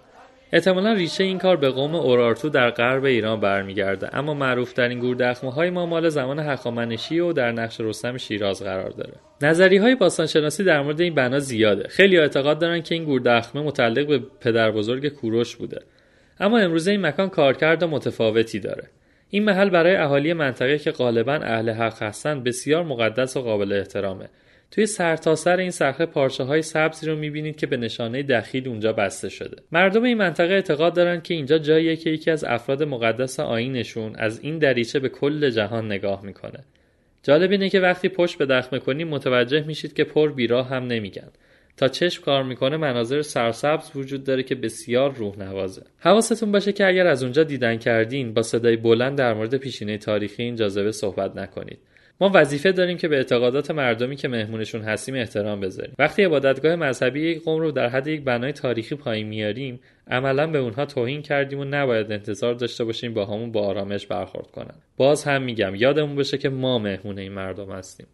احتمالا 0.53 0.93
ریشه 0.93 1.23
این 1.23 1.37
کار 1.37 1.57
به 1.57 1.69
قوم 1.69 1.95
اورارتو 1.95 2.49
در 2.49 2.69
غرب 2.69 3.03
ایران 3.03 3.39
برمیگرده 3.39 4.15
اما 4.15 4.33
معروف 4.33 4.73
در 4.73 4.89
این 4.89 4.99
گوردخمه 4.99 5.51
های 5.51 5.69
ما 5.69 5.85
مال 5.85 6.09
زمان 6.09 6.39
هخامنشی 6.39 7.19
و 7.19 7.33
در 7.33 7.51
نقش 7.51 7.81
رستم 7.81 8.17
شیراز 8.17 8.63
قرار 8.63 8.89
داره. 8.89 9.13
نظری 9.41 9.77
های 9.77 9.95
باستانشناسی 9.95 10.63
در 10.63 10.81
مورد 10.81 11.01
این 11.01 11.15
بنا 11.15 11.39
زیاده. 11.39 11.87
خیلی 11.87 12.17
اعتقاد 12.17 12.59
دارن 12.59 12.81
که 12.81 12.95
این 12.95 13.03
گوردخمه 13.03 13.61
متعلق 13.61 14.07
به 14.07 14.21
پدر 14.41 14.71
بزرگ 14.71 15.07
کوروش 15.07 15.55
بوده. 15.55 15.81
اما 16.39 16.57
امروزه 16.57 16.91
این 16.91 17.01
مکان 17.01 17.29
کارکرد 17.29 17.83
متفاوتی 17.83 18.59
داره. 18.59 18.83
این 19.29 19.43
محل 19.43 19.69
برای 19.69 19.95
اهالی 19.95 20.33
منطقه 20.33 20.77
که 20.77 20.91
غالبا 20.91 21.33
اهل 21.33 21.69
حق 21.69 22.03
هستند 22.03 22.43
بسیار 22.43 22.83
مقدس 22.83 23.37
و 23.37 23.41
قابل 23.41 23.73
احترامه. 23.73 24.29
توی 24.71 24.85
سرتاسر 24.85 25.43
سر 25.55 25.57
این 25.57 25.71
صخره 25.71 26.05
پارچه 26.05 26.43
های 26.43 26.61
سبزی 26.61 27.07
رو 27.07 27.15
می‌بینید 27.15 27.55
که 27.55 27.67
به 27.67 27.77
نشانه 27.77 28.23
دخیل 28.23 28.67
اونجا 28.67 28.93
بسته 28.93 29.29
شده. 29.29 29.57
مردم 29.71 30.03
این 30.03 30.17
منطقه 30.17 30.53
اعتقاد 30.53 30.93
دارند 30.93 31.23
که 31.23 31.33
اینجا 31.33 31.57
جاییه 31.57 31.95
که 31.95 32.09
یکی 32.09 32.31
از 32.31 32.43
افراد 32.43 32.83
مقدس 32.83 33.39
آینشون 33.39 34.15
از 34.15 34.39
این 34.43 34.57
دریچه 34.57 34.99
به 34.99 35.09
کل 35.09 35.49
جهان 35.49 35.85
نگاه 35.85 36.25
می‌کنه. 36.25 36.59
جالب 37.23 37.51
اینه 37.51 37.69
که 37.69 37.79
وقتی 37.79 38.09
پشت 38.09 38.37
به 38.37 38.45
دخمه 38.45 38.79
کنیم 38.79 39.07
متوجه 39.07 39.67
میشید 39.67 39.93
که 39.93 40.03
پر 40.03 40.31
بیراه 40.31 40.69
هم 40.69 40.87
نمیگن. 40.87 41.29
تا 41.77 41.87
چشم 41.87 42.23
کار 42.23 42.43
می‌کنه 42.43 42.77
مناظر 42.77 43.21
سرسبز 43.21 43.91
وجود 43.95 44.23
داره 44.23 44.43
که 44.43 44.55
بسیار 44.55 45.13
روح 45.15 45.39
نوازه. 45.39 45.81
حواستون 45.97 46.51
باشه 46.51 46.71
که 46.71 46.87
اگر 46.87 47.07
از 47.07 47.23
اونجا 47.23 47.43
دیدن 47.43 47.77
کردین 47.77 48.33
با 48.33 48.41
صدای 48.41 48.75
بلند 48.75 49.17
در 49.17 49.33
مورد 49.33 49.57
پیشینه 49.57 49.97
تاریخی 49.97 50.43
این 50.43 50.55
جاذبه 50.55 50.91
صحبت 50.91 51.35
نکنید. 51.35 51.79
ما 52.21 52.31
وظیفه 52.33 52.71
داریم 52.71 52.97
که 52.97 53.07
به 53.07 53.15
اعتقادات 53.15 53.71
مردمی 53.71 54.15
که 54.15 54.27
مهمونشون 54.27 54.81
هستیم 54.81 55.15
احترام 55.15 55.59
بذاریم. 55.59 55.95
وقتی 55.99 56.23
عبادتگاه 56.23 56.75
مذهبی 56.75 57.21
یک 57.21 57.43
قوم 57.43 57.59
رو 57.61 57.71
در 57.71 57.89
حد 57.89 58.07
یک 58.07 58.23
بنای 58.23 58.51
تاریخی 58.51 58.95
پایین 58.95 59.27
میاریم 59.27 59.79
عملا 60.07 60.47
به 60.47 60.57
اونها 60.57 60.85
توهین 60.85 61.21
کردیم 61.21 61.59
و 61.59 61.65
نباید 61.65 62.11
انتظار 62.11 62.53
داشته 62.53 62.83
باشیم 62.83 63.13
با 63.13 63.25
همون 63.25 63.51
با 63.51 63.61
آرامش 63.67 64.07
برخورد 64.07 64.47
کنن. 64.47 64.75
باز 64.97 65.23
هم 65.23 65.43
میگم 65.43 65.75
یادمون 65.75 66.15
باشه 66.15 66.37
که 66.37 66.49
ما 66.49 66.79
مهمون 66.79 67.19
این 67.19 67.31
مردم 67.31 67.71
هستیم. 67.71 68.07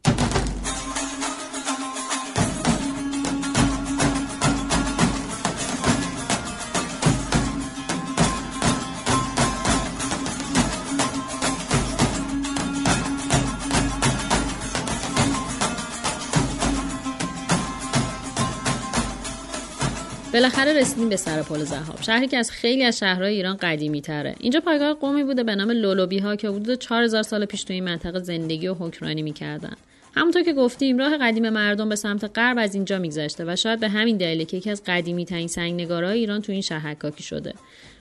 بالاخره 20.34 20.74
رسیدیم 20.74 21.10
به 21.10 21.16
سر 21.16 21.42
پل 21.42 21.64
زهاب. 21.64 22.02
شهری 22.02 22.28
که 22.28 22.38
از 22.38 22.52
خیلی 22.52 22.84
از 22.84 23.00
شهرهای 23.00 23.34
ایران 23.34 23.58
قدیمی 23.58 24.02
تره. 24.02 24.36
اینجا 24.40 24.60
پایگاه 24.60 24.94
قومی 24.94 25.24
بوده 25.24 25.44
به 25.44 25.56
نام 25.56 25.72
لولوبی 25.72 26.20
ها 26.20 26.36
که 26.36 26.50
حدود 26.50 26.80
4000 26.80 27.24
سال 27.24 27.46
پیش 27.46 27.64
توی 27.64 27.74
این 27.74 27.84
منطقه 27.84 28.20
زندگی 28.20 28.68
و 28.68 28.74
حکمرانی 28.74 29.22
می‌کردن. 29.22 29.74
همونطور 30.16 30.44
که 30.44 30.54
گفتیم 30.54 30.98
راه 30.98 31.18
قدیم 31.18 31.50
مردم 31.50 31.90
به 31.90 31.96
سمت 31.96 32.38
غرب 32.38 32.58
از 32.60 32.76
اینجا 32.76 33.00
میگذشته 33.00 33.46
و 33.48 33.56
شاید 33.56 33.80
به 33.80 33.90
همین 33.90 34.18
دلیل 34.18 34.44
که 34.44 34.58
یکی 34.58 34.70
از 34.70 34.84
قدیمی 34.88 35.26
ترین 35.26 35.48
سنگ 35.48 35.82
نگارهای 35.82 36.20
ایران 36.20 36.42
تو 36.42 36.52
این 36.52 36.62
شهر 36.62 36.92
حکاکی 36.92 37.24
شده. 37.24 37.54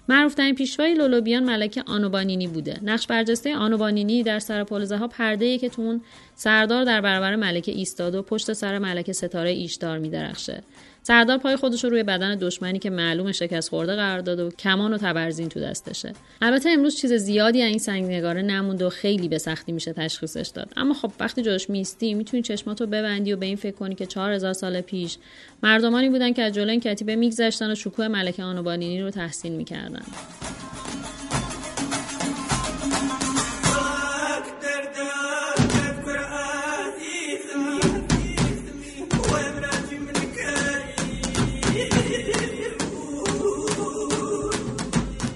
معروف 0.09 0.35
ترین 0.35 0.55
پیشوای 0.55 0.95
لولوبیان 0.95 1.45
ملکه 1.45 1.83
آنوبانینی 1.87 2.47
بوده. 2.47 2.81
نقش 2.83 3.07
برجسته 3.07 3.57
آنوبانینی 3.57 4.23
در 4.23 4.39
سر 4.39 4.85
زهاب 4.85 5.11
پرده 5.11 5.59
که 5.59 5.69
تون 5.69 6.01
سردار 6.35 6.85
در 6.85 7.01
برابر 7.01 7.37
ملکه 7.37 7.73
ایستاده 7.73 8.19
و 8.19 8.23
پشت 8.23 8.53
سر 8.53 8.79
ملکه 8.79 9.13
ستاره 9.13 9.51
ایشدار 9.51 9.99
میدرخشه. 9.99 10.63
سردار 11.03 11.39
پای 11.39 11.57
خودش 11.57 11.85
رو 11.85 11.91
روی 11.91 12.03
بدن 12.03 12.35
دشمنی 12.35 12.79
که 12.79 12.91
معلوم 12.91 13.33
شکست 13.33 13.69
خورده 13.69 13.97
قرار 13.97 14.21
داده 14.21 14.45
و 14.45 14.51
کمان 14.51 14.93
و 14.93 14.99
تبرزین 14.99 15.49
تو 15.49 15.61
دستشه. 15.61 16.13
البته 16.43 16.71
امروز 16.71 16.97
چیز 16.97 17.13
زیادی 17.13 17.63
از 17.63 17.69
این 17.69 17.79
سنگ 17.79 18.05
نگاره 18.05 18.43
نموند 18.43 18.83
و 18.83 18.91
خیلی 18.91 19.29
به 19.29 19.39
سختی 19.39 19.73
میشه 19.73 19.93
تشخیصش 19.93 20.51
داد. 20.55 20.73
اما 20.77 20.95
خب 20.95 21.13
وقتی 21.21 21.43
جلوش 21.43 21.71
میستی 21.71 22.15
می‌تونی 22.15 22.43
چشماتو 22.43 22.87
ببندی 22.87 23.33
و 23.33 23.37
به 23.37 23.47
این 23.47 23.57
فکر 23.57 23.77
کنی 23.77 23.95
که 23.95 24.07
4000 24.07 24.53
سال 24.53 24.81
پیش 24.81 25.19
مردمانی 25.63 26.09
بودن 26.09 26.33
که 26.33 26.43
از 26.43 26.53
جلوی 26.53 26.71
این 26.71 26.81
کتیبه 26.81 27.17
میگذشتن 27.17 27.71
و 27.71 27.75
شکوه 27.75 28.09
ملکه 28.09 28.43
آنوبانینی 28.43 29.03
رو 29.03 29.11
تحسین 29.11 29.53
می‌کردن. 29.53 30.03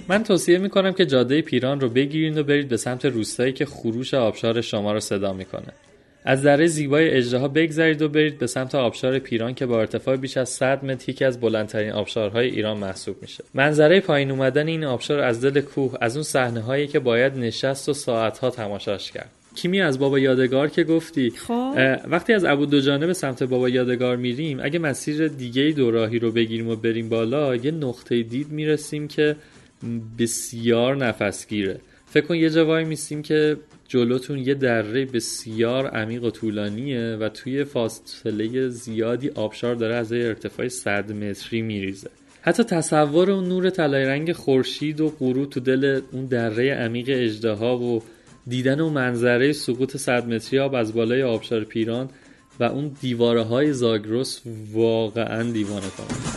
من 0.09 0.23
توصیه 0.23 0.59
می‌کنم 0.59 0.93
که 0.93 1.07
جاده 1.07 1.43
پیران 1.43 1.81
رو 1.81 1.89
بگیرین 1.89 2.39
و 2.39 2.43
برید 2.43 2.69
به 2.69 2.77
سمت 2.77 3.05
روستایی 3.05 3.53
که 3.53 3.67
خروش 3.67 4.15
آبشار 4.15 4.61
شما 4.61 4.93
رو 4.93 5.01
صدا 5.01 5.33
می‌کنه. 5.33 5.73
از 6.25 6.43
دره 6.43 6.67
زیبای 6.67 7.11
اجدها 7.11 7.49
بگذرید 7.49 8.03
و 8.03 8.09
برید 8.09 8.39
به 8.39 8.47
سمت 8.47 8.75
آبشار 8.75 9.19
پیران 9.19 9.55
که 9.55 9.67
با 9.67 9.81
ارتفاع 9.81 10.17
بیش 10.17 10.37
از 10.37 10.49
100 10.49 10.85
متر 10.85 11.11
یکی 11.11 11.25
از 11.25 11.41
بلندترین 11.41 11.93
آبشارهای 11.93 12.49
ایران 12.49 12.77
محسوب 12.77 13.17
میشه. 13.23 13.45
منظره 13.55 14.01
پایین 14.01 14.31
اومدن 14.31 14.67
این 14.67 14.85
آبشار 14.85 15.21
از 15.21 15.45
دل 15.45 15.61
کوه 15.61 15.95
از 16.01 16.17
اون 16.17 16.23
صحنه 16.23 16.61
هایی 16.61 16.87
که 16.87 16.99
باید 16.99 17.39
نشست 17.39 17.89
و 17.89 17.93
ساعتها 17.93 18.51
تماشاش 18.51 19.13
کرد. 19.13 19.31
کیمی 19.55 19.81
از 19.81 19.99
بابا 19.99 20.19
یادگار 20.19 20.69
که 20.69 20.85
گفتی 20.85 21.31
خب. 21.31 21.73
وقتی 22.09 22.33
از 22.33 22.45
ابو 22.45 22.67
دوجانه 22.67 23.07
به 23.07 23.13
سمت 23.13 23.43
بابا 23.43 23.69
یادگار 23.69 24.17
میریم 24.17 24.59
اگه 24.63 24.79
مسیر 24.79 25.29
دیگه 25.29 25.73
دو 25.77 25.91
راهی 25.91 26.19
رو 26.19 26.31
بگیریم 26.31 26.69
و 26.69 26.77
بریم 26.77 27.09
بالا 27.09 27.57
یه 27.57 27.71
نقطه 27.71 28.23
دید 28.23 28.51
می‌رسیم 28.51 29.09
که 29.09 29.37
بسیار 30.19 30.97
نفسگیره. 30.97 31.81
فکر 32.07 32.27
کن 32.27 32.35
یه 32.35 32.51
جوایی 32.51 32.85
میسیم 32.85 33.23
که 33.23 33.57
جلوتون 33.89 34.39
یه 34.39 34.55
دره 34.55 35.05
بسیار 35.05 35.87
عمیق 35.87 36.25
و 36.25 36.31
طولانیه 36.31 37.17
و 37.21 37.29
توی 37.29 37.65
فاصله 37.65 38.69
زیادی 38.69 39.29
آبشار 39.29 39.75
داره 39.75 39.95
از 39.95 40.13
ارتفاع 40.13 40.69
100 40.69 41.13
متری 41.13 41.63
میریزه. 41.63 42.11
حتی 42.43 42.63
تصور 42.63 43.31
اون 43.31 43.49
نور 43.49 43.71
طلای 43.71 44.05
رنگ 44.05 44.33
خورشید 44.33 45.01
و 45.01 45.09
غروب 45.09 45.51
تو 45.51 45.61
دل 45.61 46.01
اون 46.13 46.27
دره 46.27 46.75
عمیق 46.75 47.07
اژدها 47.09 47.79
و 47.79 48.03
دیدن 48.47 48.81
اون 48.81 48.93
منظره 48.93 49.53
سقوط 49.53 49.97
100 49.97 50.29
متری 50.29 50.59
آب 50.59 50.75
از 50.75 50.95
بالای 50.95 51.23
آبشار 51.23 51.65
پیران 51.65 52.09
و 52.61 52.65
اون 52.65 52.97
دیواره 53.01 53.43
های 53.43 53.73
زاگرس 53.73 54.43
واقعا 54.73 55.43
دیوانه 55.43 55.87
کننده 55.97 56.36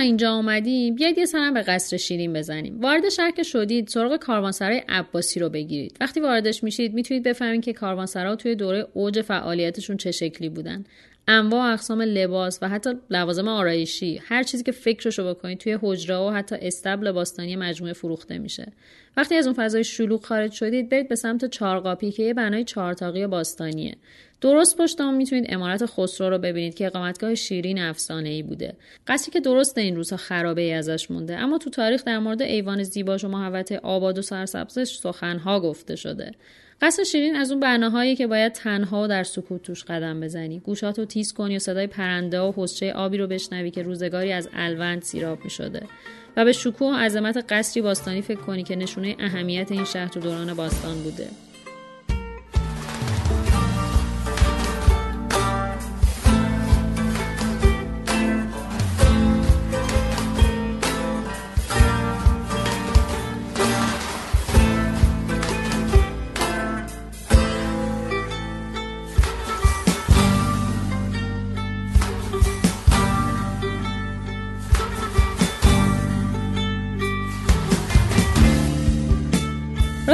اینجا 0.00 0.34
اومدیم 0.34 0.94
بیاید 0.94 1.18
یه 1.18 1.26
سرم 1.26 1.54
به 1.54 1.62
قصر 1.62 1.96
شیرین 1.96 2.32
بزنیم. 2.32 2.80
وارد 2.80 3.08
شهر 3.08 3.30
که 3.30 3.42
شدید 3.42 3.88
سراغ 3.88 4.16
کاروانسرای 4.16 4.82
عباسی 4.88 5.40
رو 5.40 5.48
بگیرید. 5.48 5.96
وقتی 6.00 6.20
واردش 6.20 6.64
میشید 6.64 6.94
می‌تونید 6.94 7.22
بفهمید 7.22 7.62
که 7.62 7.72
کاروانسرا 7.72 8.36
توی 8.36 8.54
دوره 8.54 8.86
اوج 8.94 9.20
فعالیتشون 9.20 9.96
چه 9.96 10.10
شکلی 10.10 10.48
بودن. 10.48 10.84
انواع 11.28 11.70
و 11.70 11.72
اقسام 11.72 12.02
لباس 12.02 12.58
و 12.62 12.68
حتی 12.68 12.90
لوازم 13.10 13.48
آرایشی. 13.48 14.20
هر 14.24 14.42
چیزی 14.42 14.64
که 14.64 14.72
فکرشو 14.72 15.34
بکنید 15.34 15.58
توی 15.58 15.78
حجره 15.82 16.16
و 16.16 16.30
حتی 16.30 16.56
استبل 16.60 17.12
باستانی 17.12 17.56
مجموعه 17.56 17.92
فروخته 17.92 18.38
میشه. 18.38 18.72
وقتی 19.16 19.34
از 19.34 19.46
اون 19.46 19.54
فضای 19.54 19.84
شلوغ 19.84 20.24
خارج 20.24 20.52
شدید 20.52 20.88
برید 20.88 21.08
به 21.08 21.14
سمت 21.14 21.50
چارقاپی 21.50 22.10
که 22.10 22.22
یه 22.22 22.34
بنای 22.34 22.64
چهارتاقی 22.64 23.26
باستانیه. 23.26 23.94
درست 24.40 24.76
پشت 24.76 25.00
اون 25.00 25.14
می‌تونید 25.14 25.46
امارت 25.48 25.86
خسرو 25.86 26.30
رو 26.30 26.38
ببینید 26.38 26.74
که 26.74 26.86
اقامتگاه 26.86 27.34
شیرین 27.34 27.78
افسانه 27.78 28.28
ای 28.28 28.42
بوده. 28.42 28.76
قصری 29.06 29.32
که 29.32 29.40
درست 29.40 29.78
این 29.78 29.96
روزها 29.96 30.16
خرابه 30.16 30.62
ای 30.62 30.72
ازش 30.72 31.10
مونده 31.10 31.36
اما 31.36 31.58
تو 31.58 31.70
تاریخ 31.70 32.04
در 32.04 32.18
مورد 32.18 32.42
ایوان 32.42 32.82
زیباش 32.82 33.24
و 33.24 33.28
محوطه 33.28 33.78
آباد 33.78 34.18
و 34.18 34.22
سرسبزش 34.22 34.98
سخنها 34.98 35.60
گفته 35.60 35.96
شده. 35.96 36.32
قصر 36.82 37.04
شیرین 37.04 37.36
از 37.36 37.50
اون 37.50 37.60
بناهایی 37.60 38.16
که 38.16 38.26
باید 38.26 38.52
تنها 38.52 39.04
و 39.04 39.08
در 39.08 39.24
سکوت 39.24 39.62
توش 39.62 39.84
قدم 39.84 40.20
بزنی. 40.20 40.58
گوشاتو 40.58 41.04
تیز 41.04 41.32
کنی 41.32 41.56
و 41.56 41.58
صدای 41.58 41.86
پرنده 41.86 42.40
و 42.40 42.52
حسچه 42.56 42.92
آبی 42.92 43.18
رو 43.18 43.26
بشنوی 43.26 43.70
که 43.70 43.82
روزگاری 43.82 44.32
از 44.32 44.48
الوند 44.52 45.02
سیراب 45.02 45.44
می 45.44 45.50
شده 45.50 45.82
و 46.36 46.44
به 46.44 46.52
شکوه 46.52 46.88
و 46.88 46.94
عظمت 46.94 47.44
قصری 47.48 47.82
باستانی 47.82 48.22
فکر 48.22 48.40
کنی 48.40 48.62
که 48.62 48.76
نشونه 48.76 49.16
اهمیت 49.18 49.72
این 49.72 49.84
شهر 49.84 50.08
تو 50.08 50.20
دوران 50.20 50.54
باستان 50.54 51.02
بوده. 51.02 51.49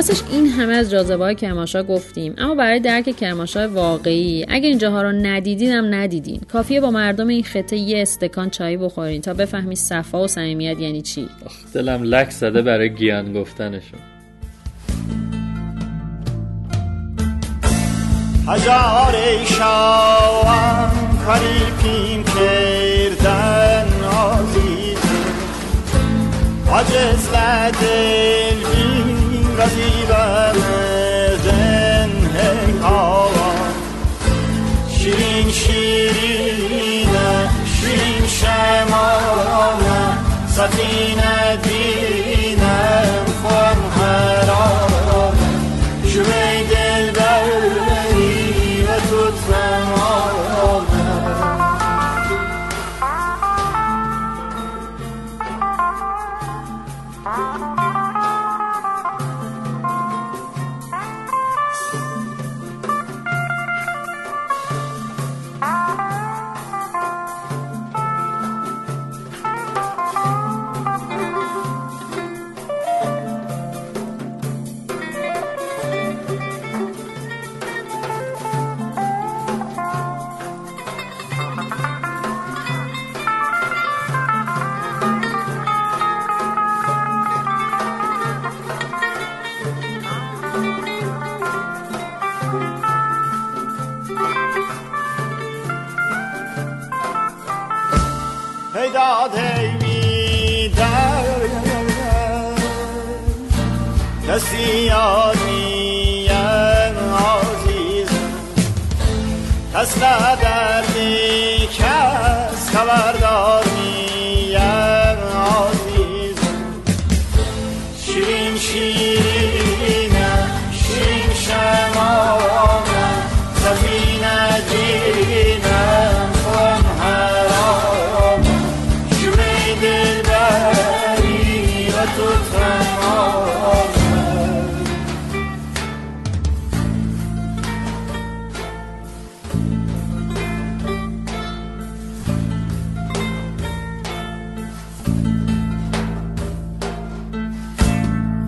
راستش 0.08 0.32
این 0.32 0.46
همه 0.46 0.74
از 0.74 0.90
جاذبه 0.90 1.24
های 1.24 1.34
کرماشا 1.34 1.82
گفتیم. 1.82 2.34
اما 2.38 2.54
برای 2.54 2.80
درک 2.80 3.16
کرماشا 3.16 3.68
واقعی 3.68 4.46
اگه 4.48 4.68
اینجاها 4.68 5.02
رو 5.02 5.12
ندیدین 5.12 5.72
هم 5.72 5.94
ندیدین. 5.94 6.40
کافیه 6.52 6.80
با 6.80 6.90
مردم 6.90 7.28
این 7.28 7.42
خطه 7.42 7.76
یه 7.76 8.02
استکان 8.02 8.50
چای 8.50 8.76
بخورین 8.76 9.20
تا 9.20 9.34
بفهمی 9.34 9.76
صفا 9.76 10.22
و 10.22 10.28
صمیمیت 10.28 10.80
یعنی 10.80 11.02
چی. 11.02 11.28
دلم 11.74 12.02
لک 12.02 12.30
زده 12.30 12.62
برای 12.62 12.94
گیان 12.94 13.32
گفتنشون 13.32 14.00
هزار 18.48 19.44
شاوان 19.44 20.90
کریپیم 21.26 22.24
کردن 22.24 23.86
عزیز 24.04 24.98
عجز 26.72 27.28
رزیبم 27.34 29.15
زن 31.44 32.10
هاوان 32.82 33.74
شیرین 34.98 35.50
شیرینه 35.50 37.28
شیرین 37.64 38.26
شمانه 38.26 40.02
سفینه 40.48 41.56
دینم 41.62 43.24
فرم 43.42 43.82
حرام 43.96 45.36
شمی 46.04 46.24
دل 46.24 46.55
啊。 110.18 110.45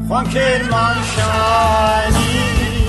von 0.09 0.27
Kirman 0.31 0.97
shiny, 1.13 2.89